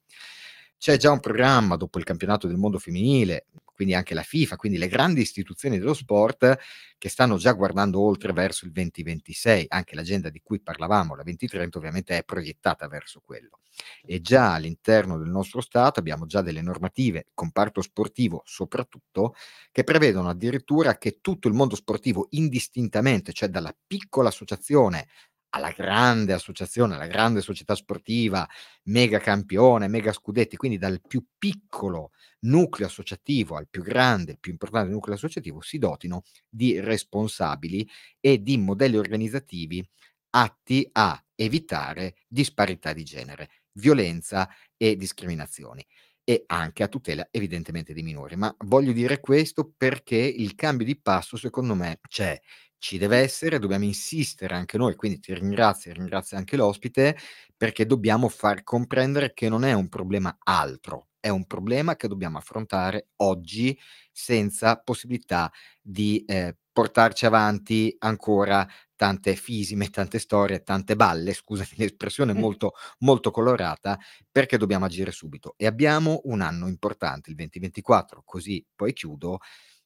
C'è 0.77 0.97
già 0.97 1.09
un 1.11 1.19
programma 1.19 1.75
dopo 1.75 1.97
il 1.97 2.03
campionato 2.03 2.45
del 2.45 2.57
mondo 2.57 2.77
femminile, 2.77 3.47
quindi 3.83 3.93
anche 3.95 4.13
la 4.13 4.23
FIFA, 4.23 4.55
quindi 4.55 4.77
le 4.77 4.87
grandi 4.87 5.21
istituzioni 5.21 5.77
dello 5.77 5.93
sport 5.93 6.57
che 6.97 7.09
stanno 7.09 7.37
già 7.37 7.51
guardando 7.51 7.99
oltre 7.99 8.31
verso 8.31 8.63
il 8.65 8.71
2026, 8.71 9.65
anche 9.67 9.95
l'agenda 9.95 10.29
di 10.29 10.39
cui 10.41 10.61
parlavamo, 10.61 11.15
la 11.15 11.23
2030 11.23 11.77
ovviamente 11.77 12.17
è 12.17 12.23
proiettata 12.23 12.87
verso 12.87 13.21
quello. 13.23 13.59
E 14.05 14.21
già 14.21 14.53
all'interno 14.53 15.17
del 15.17 15.29
nostro 15.29 15.59
Stato 15.59 15.99
abbiamo 15.99 16.25
già 16.25 16.41
delle 16.41 16.61
normative, 16.61 17.27
comparto 17.33 17.81
sportivo 17.81 18.41
soprattutto, 18.45 19.33
che 19.71 19.83
prevedono 19.83 20.29
addirittura 20.29 20.97
che 20.97 21.19
tutto 21.19 21.47
il 21.49 21.53
mondo 21.53 21.75
sportivo 21.75 22.27
indistintamente, 22.31 23.33
cioè 23.33 23.49
dalla 23.49 23.75
piccola 23.85 24.29
associazione 24.29 25.07
alla 25.55 25.71
grande 25.71 26.33
associazione, 26.33 26.95
alla 26.95 27.07
grande 27.07 27.41
società 27.41 27.75
sportiva, 27.75 28.47
mega 28.85 29.19
campione, 29.19 29.87
mega 29.87 30.11
scudetti, 30.11 30.57
quindi 30.57 30.77
dal 30.77 30.99
più 31.05 31.23
piccolo 31.37 32.11
nucleo 32.41 32.87
associativo 32.87 33.55
al 33.55 33.67
più 33.69 33.83
grande, 33.83 34.37
più 34.39 34.51
importante 34.51 34.91
nucleo 34.91 35.15
associativo, 35.15 35.61
si 35.61 35.77
dotino 35.77 36.23
di 36.49 36.79
responsabili 36.79 37.87
e 38.19 38.41
di 38.41 38.57
modelli 38.57 38.97
organizzativi 38.97 39.87
atti 40.31 40.87
a 40.93 41.23
evitare 41.35 42.15
disparità 42.27 42.93
di 42.93 43.03
genere, 43.03 43.49
violenza 43.73 44.49
e 44.77 44.95
discriminazioni 44.95 45.85
e 46.23 46.43
anche 46.47 46.83
a 46.83 46.87
tutela 46.87 47.27
evidentemente 47.31 47.93
dei 47.93 48.03
minori. 48.03 48.35
Ma 48.35 48.53
voglio 48.65 48.93
dire 48.93 49.19
questo 49.19 49.73
perché 49.75 50.15
il 50.17 50.55
cambio 50.55 50.85
di 50.85 50.99
passo 50.99 51.37
secondo 51.37 51.75
me 51.75 51.99
c'è 52.07 52.39
ci 52.83 52.97
deve 52.97 53.19
essere, 53.19 53.59
dobbiamo 53.59 53.85
insistere 53.85 54.55
anche 54.55 54.77
noi, 54.77 54.95
quindi 54.95 55.19
ti 55.21 55.33
ringrazio 55.33 55.89
e 55.89 55.93
ringrazio 55.93 56.35
anche 56.35 56.57
l'ospite, 56.57 57.15
perché 57.55 57.85
dobbiamo 57.85 58.27
far 58.27 58.63
comprendere 58.63 59.33
che 59.33 59.47
non 59.47 59.63
è 59.63 59.71
un 59.71 59.87
problema 59.87 60.35
altro, 60.43 61.07
è 61.21 61.29
un 61.29 61.45
problema 61.47 61.95
che 61.95 62.09
dobbiamo 62.09 62.37
affrontare 62.37 63.07
oggi 63.17 63.79
senza 64.11 64.75
possibilità 64.81 65.49
di 65.81 66.25
eh, 66.25 66.57
portarci 66.73 67.25
avanti 67.25 67.95
ancora 67.99 68.67
tante 68.97 69.35
fisime, 69.35 69.89
tante 69.89 70.19
storie, 70.19 70.61
tante 70.63 70.97
balle, 70.97 71.31
scusami 71.33 71.69
l'espressione 71.77 72.33
molto, 72.33 72.73
molto 72.99 73.31
colorata, 73.31 73.97
perché 74.29 74.57
dobbiamo 74.57 74.83
agire 74.83 75.11
subito. 75.11 75.53
E 75.55 75.67
abbiamo 75.67 76.19
un 76.25 76.41
anno 76.41 76.67
importante, 76.67 77.29
il 77.29 77.37
2024, 77.37 78.23
così 78.25 78.65
poi 78.75 78.91
chiudo, 78.91 79.39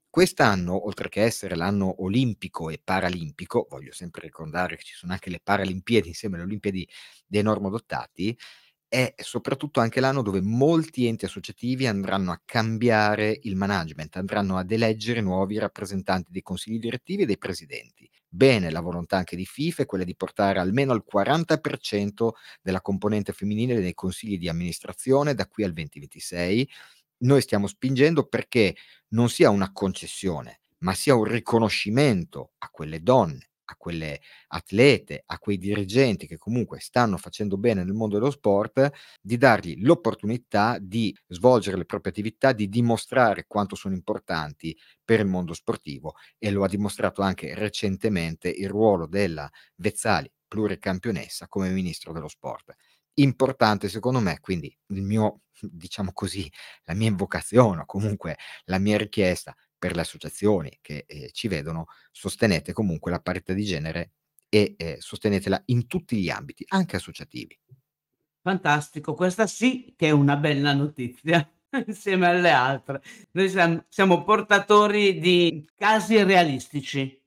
Quest'anno, 0.10 0.86
oltre 0.88 1.10
che 1.10 1.22
essere 1.22 1.56
l'anno 1.56 2.02
olimpico 2.04 2.70
e 2.70 2.80
paralimpico, 2.84 3.68
voglio 3.70 3.92
sempre 3.94 4.22
ricordare 4.22 4.76
che 4.76 4.84
ci 4.84 4.96
sono 4.96 5.12
anche 5.14 5.30
le 5.30 5.40
Paralimpiadi 5.44 6.08
insieme 6.08 6.36
alle 6.38 6.46
Olimpiadi 6.46 6.88
dei 7.28 7.44
normodottati, 7.44 8.36
è 8.90 9.14
soprattutto 9.18 9.82
anche 9.82 10.00
l'anno 10.00 10.22
dove 10.24 10.42
molti 10.42 11.08
enti 11.08 11.26
associativi 11.26 11.88
andranno 11.88 12.32
a 12.32 12.42
cambiare 12.46 13.38
il 13.44 13.56
management, 13.58 14.16
andranno 14.16 14.58
ad 14.58 14.72
eleggere 14.72 15.22
nuovi 15.22 15.58
rappresentanti 15.60 16.32
dei 16.32 16.42
consigli 16.42 16.80
direttivi 16.80 17.24
e 17.24 17.26
dei 17.26 17.38
presidenti. 17.38 18.10
Bene, 18.30 18.72
la 18.72 18.82
volontà 18.82 19.18
anche 19.18 19.36
di 19.36 19.46
FIFA 19.46 19.84
è 19.84 19.86
quella 19.86 20.04
di 20.06 20.16
portare 20.16 20.60
almeno 20.60 20.94
al 20.94 21.04
40% 21.06 22.32
della 22.62 22.82
componente 22.82 23.34
femminile 23.34 23.80
nei 23.80 23.94
consigli 23.94 24.38
di 24.38 24.50
amministrazione 24.50 25.34
da 25.36 25.48
qui 25.48 25.64
al 25.66 25.74
2026 25.74 26.70
noi 27.20 27.42
stiamo 27.42 27.68
spingendo 27.68 28.26
perché 28.28 28.76
non 29.10 29.30
sia 29.30 29.50
una 29.50 29.72
concessione, 29.72 30.62
ma 30.80 30.94
sia 30.94 31.16
un 31.16 31.24
riconoscimento 31.26 32.52
a 32.60 32.70
quelle 32.70 33.02
donne 33.02 33.50
a 33.70 33.76
quelle 33.76 34.22
atlete, 34.48 35.24
a 35.26 35.40
quei 35.40 35.58
dirigenti 35.58 36.26
che 36.26 36.38
comunque 36.38 36.80
stanno 36.80 37.18
facendo 37.18 37.58
bene 37.58 37.84
nel 37.84 37.94
mondo 37.94 38.18
dello 38.18 38.32
sport, 38.32 38.90
di 39.22 39.38
dargli 39.38 39.76
l'opportunità 39.84 40.78
di 40.80 41.14
svolgere 41.28 41.76
le 41.78 41.86
proprie 41.86 42.12
attività, 42.12 42.54
di 42.54 42.70
dimostrare 42.70 43.46
quanto 43.46 43.76
sono 43.76 43.94
importanti 43.94 44.74
per 45.04 45.20
il 45.20 45.26
mondo 45.26 45.54
sportivo 45.54 46.14
e 46.38 46.50
lo 46.52 46.64
ha 46.64 46.68
dimostrato 46.68 47.22
anche 47.22 47.54
recentemente 47.56 48.50
il 48.50 48.70
ruolo 48.70 49.06
della 49.06 49.50
Vezzali 49.76 50.32
pluricampionessa 50.48 51.48
come 51.50 51.70
ministro 51.70 52.14
dello 52.14 52.30
sport. 52.30 52.74
Importante 53.20 53.90
secondo 53.90 54.20
me, 54.20 54.40
quindi 54.40 54.76
il 54.88 55.02
mio, 55.02 55.42
diciamo 55.60 56.12
così, 56.14 56.52
la 56.84 56.94
mia 56.94 57.08
invocazione 57.08 57.82
o 57.82 57.86
comunque 57.86 58.38
la 58.66 58.78
mia 58.78 58.98
richiesta 58.98 59.56
per 59.78 59.96
le 59.96 60.02
associazioni 60.02 60.78
che 60.82 61.06
eh, 61.08 61.32
ci 61.32 61.48
vedono, 61.48 61.86
sostenete 62.12 62.74
comunque 62.74 63.12
la 63.12 63.20
parità 63.20 63.54
di 63.54 63.64
genere 63.64 64.12
e 64.50 64.76
eh, 64.78 64.98
sostenetela 65.00 65.62
in 65.66 65.88
tutti 65.88 66.18
gli 66.18 66.30
ambiti, 66.30 66.64
anche 66.68 66.96
associativi. 66.96 67.58
Fantastico, 68.42 69.14
questa 69.14 69.46
sì 69.46 69.94
che 69.98 70.08
è 70.08 70.12
una 70.12 70.38
bella 70.38 70.74
notizia 70.74 71.50
insieme 71.86 72.28
alle 72.28 72.52
altre. 72.52 73.02
Noi 73.32 73.50
siamo, 73.50 73.84
siamo 73.90 74.24
portatori 74.24 75.20
di 75.20 75.68
casi 75.76 76.22
realistici. 76.24 77.20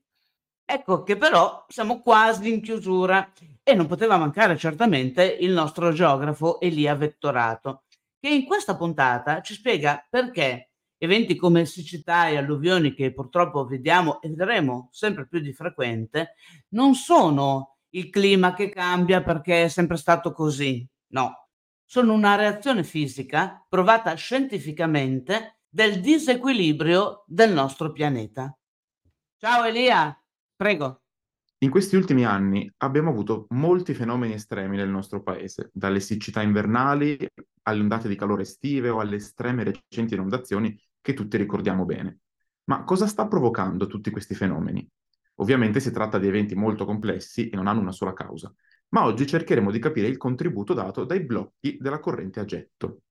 Ecco 0.73 1.03
che 1.03 1.17
però 1.17 1.65
siamo 1.67 1.99
quasi 1.99 2.49
in 2.49 2.61
chiusura 2.61 3.29
e 3.61 3.73
non 3.73 3.87
poteva 3.87 4.15
mancare 4.15 4.57
certamente 4.57 5.25
il 5.25 5.51
nostro 5.51 5.91
geografo 5.91 6.61
Elia 6.61 6.95
Vettorato, 6.95 7.83
che 8.17 8.29
in 8.29 8.45
questa 8.45 8.77
puntata 8.77 9.41
ci 9.41 9.53
spiega 9.53 10.07
perché 10.09 10.71
eventi 10.97 11.35
come 11.35 11.65
siccità 11.65 12.29
e 12.29 12.37
alluvioni 12.37 12.93
che 12.93 13.11
purtroppo 13.11 13.65
vediamo 13.65 14.21
e 14.21 14.29
vedremo 14.29 14.87
sempre 14.93 15.27
più 15.27 15.41
di 15.41 15.51
frequente, 15.51 16.35
non 16.69 16.95
sono 16.95 17.79
il 17.89 18.09
clima 18.09 18.53
che 18.53 18.69
cambia 18.69 19.21
perché 19.21 19.65
è 19.65 19.67
sempre 19.67 19.97
stato 19.97 20.31
così, 20.31 20.87
no, 21.07 21.49
sono 21.83 22.13
una 22.13 22.35
reazione 22.35 22.85
fisica 22.85 23.61
provata 23.67 24.13
scientificamente 24.13 25.63
del 25.67 25.99
disequilibrio 25.99 27.25
del 27.27 27.51
nostro 27.51 27.91
pianeta. 27.91 28.57
Ciao 29.37 29.65
Elia, 29.65 30.15
prego. 30.61 31.01
In 31.63 31.71
questi 31.71 31.95
ultimi 31.95 32.23
anni 32.23 32.71
abbiamo 32.77 33.09
avuto 33.09 33.47
molti 33.49 33.95
fenomeni 33.95 34.33
estremi 34.33 34.77
nel 34.77 34.89
nostro 34.89 35.23
paese, 35.23 35.71
dalle 35.73 35.99
siccità 35.99 36.43
invernali 36.43 37.17
alle 37.63 37.81
ondate 37.81 38.07
di 38.07 38.15
calore 38.15 38.43
estive 38.43 38.89
o 38.89 38.99
alle 38.99 39.15
estreme 39.15 39.63
recenti 39.63 40.13
inondazioni 40.13 40.79
che 41.01 41.15
tutti 41.15 41.35
ricordiamo 41.37 41.85
bene. 41.85 42.19
Ma 42.65 42.83
cosa 42.83 43.07
sta 43.07 43.27
provocando 43.27 43.87
tutti 43.87 44.11
questi 44.11 44.35
fenomeni? 44.35 44.87
Ovviamente 45.37 45.79
si 45.79 45.89
tratta 45.89 46.19
di 46.19 46.27
eventi 46.27 46.53
molto 46.53 46.85
complessi 46.85 47.49
e 47.49 47.55
non 47.55 47.65
hanno 47.65 47.79
una 47.79 47.91
sola 47.91 48.13
causa, 48.13 48.53
ma 48.89 49.05
oggi 49.05 49.25
cercheremo 49.25 49.71
di 49.71 49.79
capire 49.79 50.07
il 50.07 50.17
contributo 50.17 50.75
dato 50.75 51.05
dai 51.05 51.25
blocchi 51.25 51.77
della 51.81 51.99
corrente 51.99 52.39
a 52.39 52.45
getto. 52.45 53.01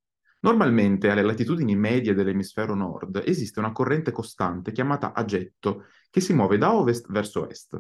Normalmente 0.43 1.11
alle 1.11 1.23
latitudini 1.23 1.77
medie 1.77 2.15
dell'emisfero 2.15 2.75
nord 2.75 3.23
esiste 3.27 3.59
una 3.59 3.73
corrente 3.73 4.11
costante 4.11 4.73
chiamata 4.73 5.13
a 5.13 5.25
getto 5.25 5.85
che 6.09 6.21
si 6.21 6.33
muove 6.33 6.57
da 6.57 6.75
ovest 6.75 7.11
verso 7.11 7.49
est. 7.49 7.79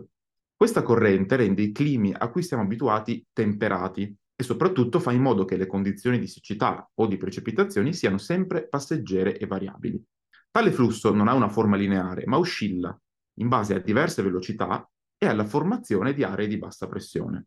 Questa 0.55 0.83
corrente 0.83 1.37
rende 1.37 1.63
i 1.63 1.73
climi 1.73 2.13
a 2.17 2.29
cui 2.29 2.43
siamo 2.43 2.65
abituati 2.65 3.27
temperati 3.33 4.15
e 4.37 4.43
soprattutto 4.43 5.01
fa 5.01 5.11
in 5.13 5.23
modo 5.23 5.47
che 5.47 5.57
le 5.57 5.67
condizioni 5.67 6.19
di 6.19 6.27
siccità 6.27 6.87
o 6.95 7.07
di 7.07 7.17
precipitazioni 7.17 7.95
siano 7.95 8.19
sempre 8.19 8.69
passeggere 8.69 9.39
e 9.39 9.47
variabili. 9.47 10.03
Tale 10.51 10.71
flusso 10.71 11.15
non 11.15 11.29
ha 11.29 11.35
una 11.35 11.49
forma 11.49 11.77
lineare, 11.77 12.25
ma 12.27 12.37
oscilla 12.37 12.95
in 13.39 13.49
base 13.49 13.75
a 13.75 13.79
diverse 13.79 14.23
velocità 14.23 14.87
e 15.17 15.27
alla 15.27 15.47
formazione 15.47 16.13
di 16.13 16.25
aree 16.25 16.47
di 16.47 16.59
bassa 16.59 16.87
pressione. 16.87 17.47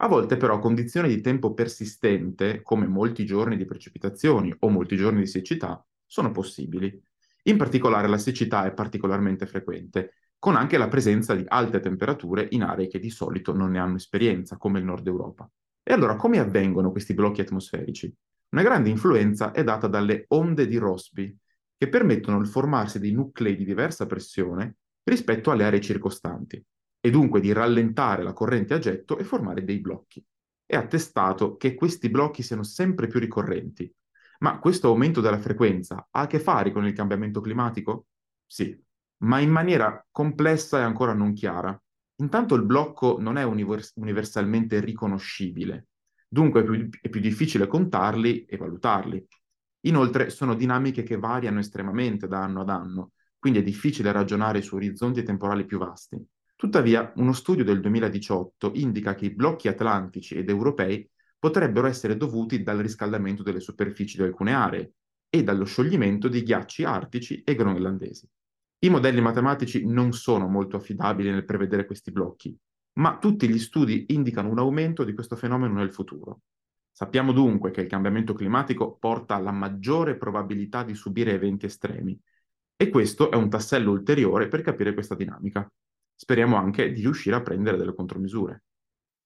A 0.00 0.06
volte 0.06 0.36
però 0.36 0.60
condizioni 0.60 1.08
di 1.08 1.20
tempo 1.20 1.54
persistente, 1.54 2.62
come 2.62 2.86
molti 2.86 3.26
giorni 3.26 3.56
di 3.56 3.64
precipitazioni 3.64 4.54
o 4.60 4.68
molti 4.68 4.96
giorni 4.96 5.20
di 5.20 5.26
siccità, 5.26 5.84
sono 6.06 6.30
possibili. 6.30 7.02
In 7.44 7.56
particolare 7.56 8.06
la 8.06 8.18
siccità 8.18 8.64
è 8.64 8.72
particolarmente 8.72 9.46
frequente, 9.46 10.12
con 10.38 10.54
anche 10.54 10.78
la 10.78 10.86
presenza 10.86 11.34
di 11.34 11.42
alte 11.48 11.80
temperature 11.80 12.46
in 12.50 12.62
aree 12.62 12.86
che 12.86 13.00
di 13.00 13.10
solito 13.10 13.52
non 13.52 13.72
ne 13.72 13.80
hanno 13.80 13.96
esperienza, 13.96 14.56
come 14.56 14.78
il 14.78 14.84
nord 14.84 15.04
Europa. 15.06 15.50
E 15.82 15.92
allora 15.92 16.14
come 16.14 16.38
avvengono 16.38 16.92
questi 16.92 17.14
blocchi 17.14 17.40
atmosferici? 17.40 18.14
Una 18.50 18.62
grande 18.62 18.90
influenza 18.90 19.50
è 19.50 19.64
data 19.64 19.88
dalle 19.88 20.26
onde 20.28 20.68
di 20.68 20.76
Rossby, 20.76 21.36
che 21.76 21.88
permettono 21.88 22.38
il 22.38 22.46
formarsi 22.46 23.00
di 23.00 23.10
nuclei 23.10 23.56
di 23.56 23.64
diversa 23.64 24.06
pressione 24.06 24.76
rispetto 25.02 25.50
alle 25.50 25.64
aree 25.64 25.80
circostanti, 25.80 26.64
e 27.00 27.10
dunque 27.10 27.40
di 27.40 27.52
rallentare 27.52 28.22
la 28.22 28.32
corrente 28.32 28.74
a 28.74 28.78
getto 28.78 29.18
e 29.18 29.24
formare 29.24 29.64
dei 29.64 29.80
blocchi. 29.80 30.24
È 30.64 30.76
attestato 30.76 31.56
che 31.56 31.74
questi 31.74 32.10
blocchi 32.10 32.42
siano 32.42 32.62
sempre 32.62 33.06
più 33.06 33.20
ricorrenti, 33.20 33.90
ma 34.40 34.58
questo 34.58 34.88
aumento 34.88 35.20
della 35.20 35.38
frequenza 35.38 36.08
ha 36.10 36.20
a 36.20 36.26
che 36.26 36.38
fare 36.38 36.72
con 36.72 36.86
il 36.86 36.92
cambiamento 36.92 37.40
climatico? 37.40 38.06
Sì, 38.46 38.78
ma 39.18 39.40
in 39.40 39.50
maniera 39.50 40.04
complessa 40.10 40.78
e 40.78 40.82
ancora 40.82 41.12
non 41.12 41.32
chiara. 41.32 41.80
Intanto 42.16 42.54
il 42.54 42.64
blocco 42.64 43.18
non 43.20 43.36
è 43.36 43.44
univers- 43.44 43.92
universalmente 43.96 44.80
riconoscibile, 44.80 45.88
dunque 46.28 46.60
è 46.60 46.64
più, 46.64 46.88
è 47.00 47.08
più 47.08 47.20
difficile 47.20 47.66
contarli 47.66 48.44
e 48.44 48.56
valutarli. 48.56 49.24
Inoltre 49.82 50.30
sono 50.30 50.54
dinamiche 50.54 51.02
che 51.04 51.16
variano 51.16 51.60
estremamente 51.60 52.26
da 52.26 52.42
anno 52.42 52.60
ad 52.60 52.68
anno, 52.68 53.12
quindi 53.38 53.60
è 53.60 53.62
difficile 53.62 54.12
ragionare 54.12 54.60
su 54.62 54.74
orizzonti 54.74 55.22
temporali 55.22 55.64
più 55.64 55.78
vasti. 55.78 56.20
Tuttavia, 56.58 57.12
uno 57.14 57.32
studio 57.34 57.62
del 57.62 57.80
2018 57.80 58.72
indica 58.74 59.14
che 59.14 59.26
i 59.26 59.30
blocchi 59.32 59.68
atlantici 59.68 60.34
ed 60.34 60.48
europei 60.48 61.08
potrebbero 61.38 61.86
essere 61.86 62.16
dovuti 62.16 62.64
dal 62.64 62.78
riscaldamento 62.78 63.44
delle 63.44 63.60
superfici 63.60 64.16
di 64.16 64.24
alcune 64.24 64.54
aree 64.54 64.94
e 65.30 65.44
dallo 65.44 65.64
scioglimento 65.64 66.26
di 66.26 66.42
ghiacci 66.42 66.82
artici 66.82 67.42
e 67.44 67.54
groenlandesi. 67.54 68.28
I 68.80 68.90
modelli 68.90 69.20
matematici 69.20 69.86
non 69.86 70.12
sono 70.12 70.48
molto 70.48 70.74
affidabili 70.74 71.30
nel 71.30 71.44
prevedere 71.44 71.86
questi 71.86 72.10
blocchi, 72.10 72.58
ma 72.94 73.18
tutti 73.18 73.48
gli 73.48 73.60
studi 73.60 74.06
indicano 74.08 74.50
un 74.50 74.58
aumento 74.58 75.04
di 75.04 75.14
questo 75.14 75.36
fenomeno 75.36 75.74
nel 75.74 75.92
futuro. 75.92 76.40
Sappiamo 76.90 77.30
dunque 77.30 77.70
che 77.70 77.82
il 77.82 77.88
cambiamento 77.88 78.32
climatico 78.32 78.96
porta 78.96 79.36
alla 79.36 79.52
maggiore 79.52 80.16
probabilità 80.16 80.82
di 80.82 80.96
subire 80.96 81.34
eventi 81.34 81.66
estremi 81.66 82.20
e 82.74 82.88
questo 82.88 83.30
è 83.30 83.36
un 83.36 83.48
tassello 83.48 83.92
ulteriore 83.92 84.48
per 84.48 84.62
capire 84.62 84.92
questa 84.92 85.14
dinamica. 85.14 85.70
Speriamo 86.20 86.56
anche 86.56 86.90
di 86.90 87.00
riuscire 87.02 87.36
a 87.36 87.42
prendere 87.42 87.76
delle 87.76 87.94
contromisure. 87.94 88.64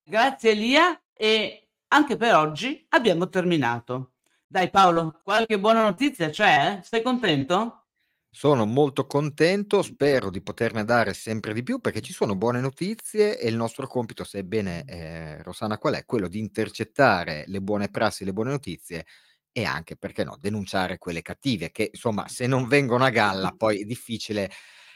Grazie 0.05 0.51
Elia 0.51 1.03
e 1.11 1.71
anche 1.89 2.19
per 2.19 2.35
oggi 2.35 2.85
abbiamo 2.91 3.31
terminato. 3.31 4.13
Dai 4.47 4.69
Paolo, 4.69 5.23
qualche 5.25 5.59
buona 5.59 5.81
notizia 5.81 6.29
c'è? 6.29 6.81
Stai 6.83 7.01
contento? 7.01 7.87
Sono 8.29 8.67
molto 8.67 9.07
contento, 9.07 9.81
spero 9.81 10.29
di 10.29 10.43
poterne 10.43 10.85
dare 10.85 11.15
sempre 11.15 11.55
di 11.55 11.63
più 11.63 11.81
perché 11.81 12.03
ci 12.03 12.13
sono 12.13 12.37
buone 12.37 12.61
notizie 12.61 13.39
e 13.39 13.49
il 13.49 13.57
nostro 13.57 13.87
compito, 13.87 14.23
sebbene 14.23 14.85
eh, 14.85 15.43
Rossana 15.43 15.79
qual 15.79 15.95
è, 15.95 16.05
quello 16.05 16.29
di 16.29 16.41
intercettare 16.41 17.45
le 17.47 17.63
buone 17.63 17.89
prassi, 17.89 18.27
le 18.27 18.35
buone 18.35 18.51
notizie 18.51 19.07
e 19.51 19.65
anche, 19.65 19.97
perché 19.97 20.25
no, 20.25 20.37
denunciare 20.39 20.99
quelle 20.99 21.23
cattive 21.23 21.71
che 21.71 21.89
insomma 21.91 22.29
se 22.29 22.47
non 22.47 22.69
vengono 22.69 23.05
a 23.05 23.11
galla 23.11 23.55
poi 23.57 23.81
è 23.81 23.85
difficile 23.85 24.51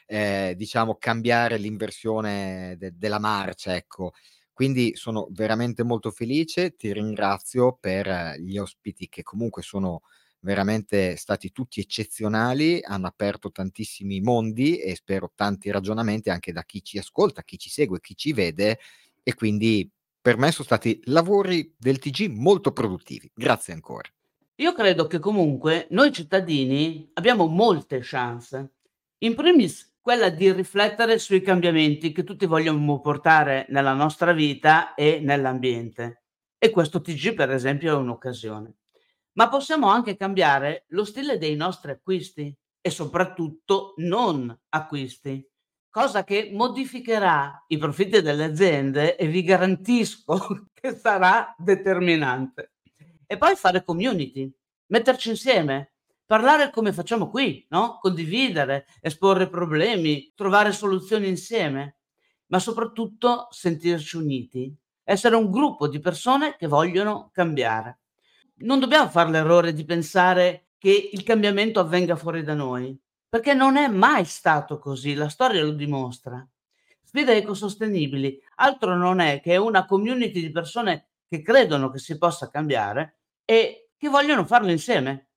eh, 0.07 0.55
diciamo 0.57 0.97
cambiare 0.97 1.59
l'inversione 1.59 2.77
de- 2.79 2.93
della 2.97 3.19
marcia, 3.19 3.75
ecco. 3.75 4.13
Quindi 4.53 4.97
sono 4.97 5.29
veramente 5.33 5.83
molto 5.83 6.11
felice, 6.11 6.77
ti 6.77 6.93
ringrazio 6.93 7.77
per 7.79 8.37
gli 8.39 8.57
ospiti 8.57 9.09
che 9.09 9.23
comunque 9.23 9.63
sono 9.63 10.01
veramente 10.41 11.17
stati 11.17 11.51
tutti 11.53 11.81
eccezionali, 11.81 12.81
hanno 12.83 13.07
aperto 13.07 13.51
tantissimi 13.51 14.21
mondi 14.21 14.79
e 14.79 14.95
spero 14.95 15.33
tanti 15.35 15.71
ragionamenti 15.71 16.31
anche 16.31 16.53
da 16.53 16.63
chi 16.65 16.83
ci 16.83 16.99
ascolta, 16.99 17.43
chi 17.43 17.59
ci 17.59 17.69
segue, 17.69 18.01
chi 18.01 18.17
ci 18.17 18.33
vede 18.33 18.79
e 19.23 19.35
quindi 19.35 19.91
per 20.21 20.39
me 20.39 20.51
sono 20.53 20.65
stati 20.65 21.01
lavori 21.05 21.75
del 21.77 21.99
TG 21.99 22.29
molto 22.29 22.73
produttivi. 22.73 23.31
Grazie 23.35 23.73
ancora. 23.75 24.09
Io 24.57 24.73
credo 24.73 25.07
che 25.07 25.19
comunque 25.19 25.87
noi 25.91 26.13
cittadini 26.13 27.11
abbiamo 27.15 27.47
molte 27.47 28.01
chance. 28.03 28.73
In 29.19 29.35
primis 29.35 29.96
quella 30.07 30.29
di 30.29 30.53
riflettere 30.53 31.19
sui 31.19 31.41
cambiamenti 31.41 32.13
che 32.13 32.23
tutti 32.23 32.47
vogliamo 32.47 33.01
portare 33.01 33.67
nella 33.71 33.93
nostra 33.93 34.33
vita 34.33 34.95
e 34.95 35.19
nell'ambiente. 35.21 36.27
E 36.57 36.71
questo 36.71 37.01
TG, 37.01 37.35
per 37.35 37.51
esempio, 37.51 37.91
è 37.91 37.97
un'occasione 37.97 38.77
ma 39.37 39.49
possiamo 39.49 39.89
anche 39.89 40.17
cambiare 40.17 40.85
lo 40.89 41.05
stile 41.05 41.39
dei 41.39 41.57
nostri 41.57 41.91
acquisti 41.91 42.55
e 42.81 42.91
soprattutto 42.91 43.95
non 43.97 44.57
acquisti, 44.71 45.47
cosa 45.91 46.25
che 46.25 46.51
modificherà 46.53 47.65
i 47.69 47.77
profitti 47.77 48.23
delle 48.23 48.45
aziende 48.45 49.17
e 49.17 49.27
vi 49.27 49.43
garantisco 49.43 50.69
che 50.73 50.95
sarà 50.95 51.55
determinante. 51.59 52.75
E 53.27 53.37
poi 53.37 53.57
fare 53.57 53.85
community, 53.85 54.51
metterci 54.87 55.31
insieme, 55.31 55.96
parlare 56.27 56.71
come 56.71 56.93
facciamo 56.93 57.29
qui, 57.31 57.65
no? 57.71 57.99
Condividere, 58.01 58.87
esporre 59.01 59.49
problemi, 59.49 60.33
trovare 60.35 60.73
soluzioni 60.73 61.29
insieme. 61.29 61.97
ma 62.49 62.59
soprattutto 62.59 63.49
sentirci 63.51 64.17
uniti, 64.17 64.75
essere 65.05 65.37
un 65.37 65.51
gruppo 65.51 65.89
di 65.89 65.99
persone 66.01 66.57
che 66.57 66.67
vogliono 66.67 67.31
cambiare. 67.33 68.01
Non 68.59 68.81
dobbiamo 68.81 69.09
fare 69.09 69.31
l'errore 69.31 69.73
di 69.73 69.85
pensare 69.85 70.69
che 70.79 71.11
il 71.13 71.23
cambiamento 71.23 71.81
avvenga 71.81 72.17
fuori 72.17 72.43
da 72.43 72.55
noi, 72.55 72.99
perché 73.29 73.55
non 73.55 73.77
è 73.77 73.89
mai 73.89 74.25
stato 74.25 74.79
così, 74.79 75.15
la 75.15 75.29
storia 75.29 75.63
lo 75.63 75.73
dimostra. 75.73 76.47
Sfide 77.03 77.37
ecosostenibili 77.37 78.41
altro 78.57 78.97
non 78.97 79.21
è 79.21 79.41
che 79.41 79.57
una 79.57 79.85
community 79.87 80.41
di 80.41 80.51
persone 80.51 81.09
che 81.29 81.43
credono 81.43 81.91
che 81.91 81.99
si 81.99 82.19
possa 82.19 82.49
cambiare 82.49 83.19
e 83.45 83.91
che 83.97 84.09
vogliono 84.09 84.45
farlo 84.45 84.71
insieme. 84.71 85.29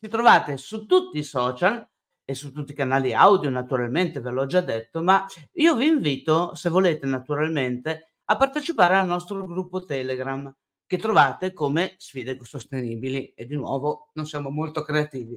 Ci 0.00 0.08
trovate 0.08 0.58
su 0.58 0.86
tutti 0.86 1.18
i 1.18 1.24
social 1.24 1.84
e 2.24 2.34
su 2.34 2.52
tutti 2.52 2.70
i 2.70 2.74
canali 2.76 3.12
audio, 3.12 3.50
naturalmente, 3.50 4.20
ve 4.20 4.30
l'ho 4.30 4.46
già 4.46 4.60
detto, 4.60 5.02
ma 5.02 5.26
io 5.54 5.74
vi 5.74 5.86
invito, 5.86 6.54
se 6.54 6.70
volete 6.70 7.04
naturalmente, 7.04 8.12
a 8.26 8.36
partecipare 8.36 8.94
al 8.94 9.08
nostro 9.08 9.44
gruppo 9.44 9.84
Telegram 9.84 10.54
che 10.86 10.98
trovate 10.98 11.52
come 11.52 11.94
sfide 11.96 12.38
sostenibili. 12.42 13.32
E 13.34 13.44
di 13.44 13.56
nuovo 13.56 14.10
non 14.12 14.24
siamo 14.24 14.50
molto 14.50 14.82
creativi, 14.82 15.36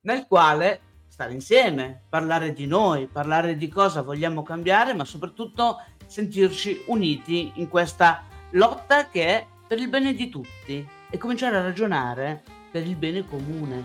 nel 0.00 0.26
quale 0.26 1.04
stare 1.06 1.32
insieme, 1.32 2.02
parlare 2.08 2.52
di 2.52 2.66
noi, 2.66 3.06
parlare 3.06 3.56
di 3.56 3.68
cosa 3.68 4.02
vogliamo 4.02 4.42
cambiare, 4.42 4.92
ma 4.92 5.04
soprattutto 5.04 5.76
sentirci 6.06 6.82
uniti 6.86 7.52
in 7.56 7.68
questa 7.68 8.24
lotta 8.52 9.08
che 9.08 9.24
è 9.24 9.46
per 9.68 9.78
il 9.78 9.88
bene 9.88 10.14
di 10.14 10.28
tutti 10.28 10.84
e 11.08 11.16
cominciare 11.16 11.58
a 11.58 11.62
ragionare 11.62 12.42
per 12.70 12.86
il 12.86 12.96
bene 12.96 13.24
comune. 13.26 13.82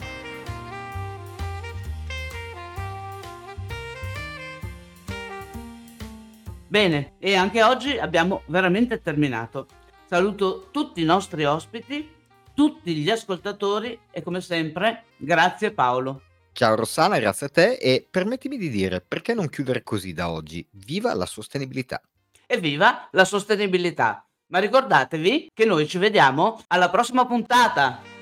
Bene, 6.68 7.14
e 7.20 7.36
anche 7.36 7.64
oggi 7.64 7.98
abbiamo 7.98 8.42
veramente 8.48 9.02
terminato. 9.02 9.68
Saluto 10.08 10.70
tutti 10.72 11.02
i 11.02 11.06
nostri 11.06 11.46
ospiti, 11.46 12.10
tutti 12.54 12.96
gli 12.96 13.10
ascoltatori 13.10 13.98
e 14.12 14.22
come 14.22 14.42
sempre 14.42 15.06
grazie 15.18 15.72
Paolo. 15.72 16.22
Ciao 16.52 16.76
Rossana, 16.76 17.20
grazie 17.20 17.48
a 17.48 17.50
te 17.50 17.74
e 17.74 18.08
permettimi 18.10 18.58
di 18.58 18.70
dire 18.70 19.02
perché 19.02 19.34
non 19.34 19.50
chiudere 19.50 19.84
così 19.84 20.14
da 20.14 20.30
oggi? 20.30 20.66
Viva 20.72 21.14
la 21.14 21.26
sostenibilità! 21.26 22.02
Evviva 22.46 23.10
la 23.12 23.26
sostenibilità! 23.26 24.26
Ma 24.48 24.60
ricordatevi 24.60 25.52
che 25.54 25.66
noi 25.66 25.88
ci 25.88 25.98
vediamo 25.98 26.62
alla 26.68 26.90
prossima 26.90 27.26
puntata. 27.26 28.15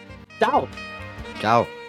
Ciao! 0.44 0.68
Ciao! 1.40 1.83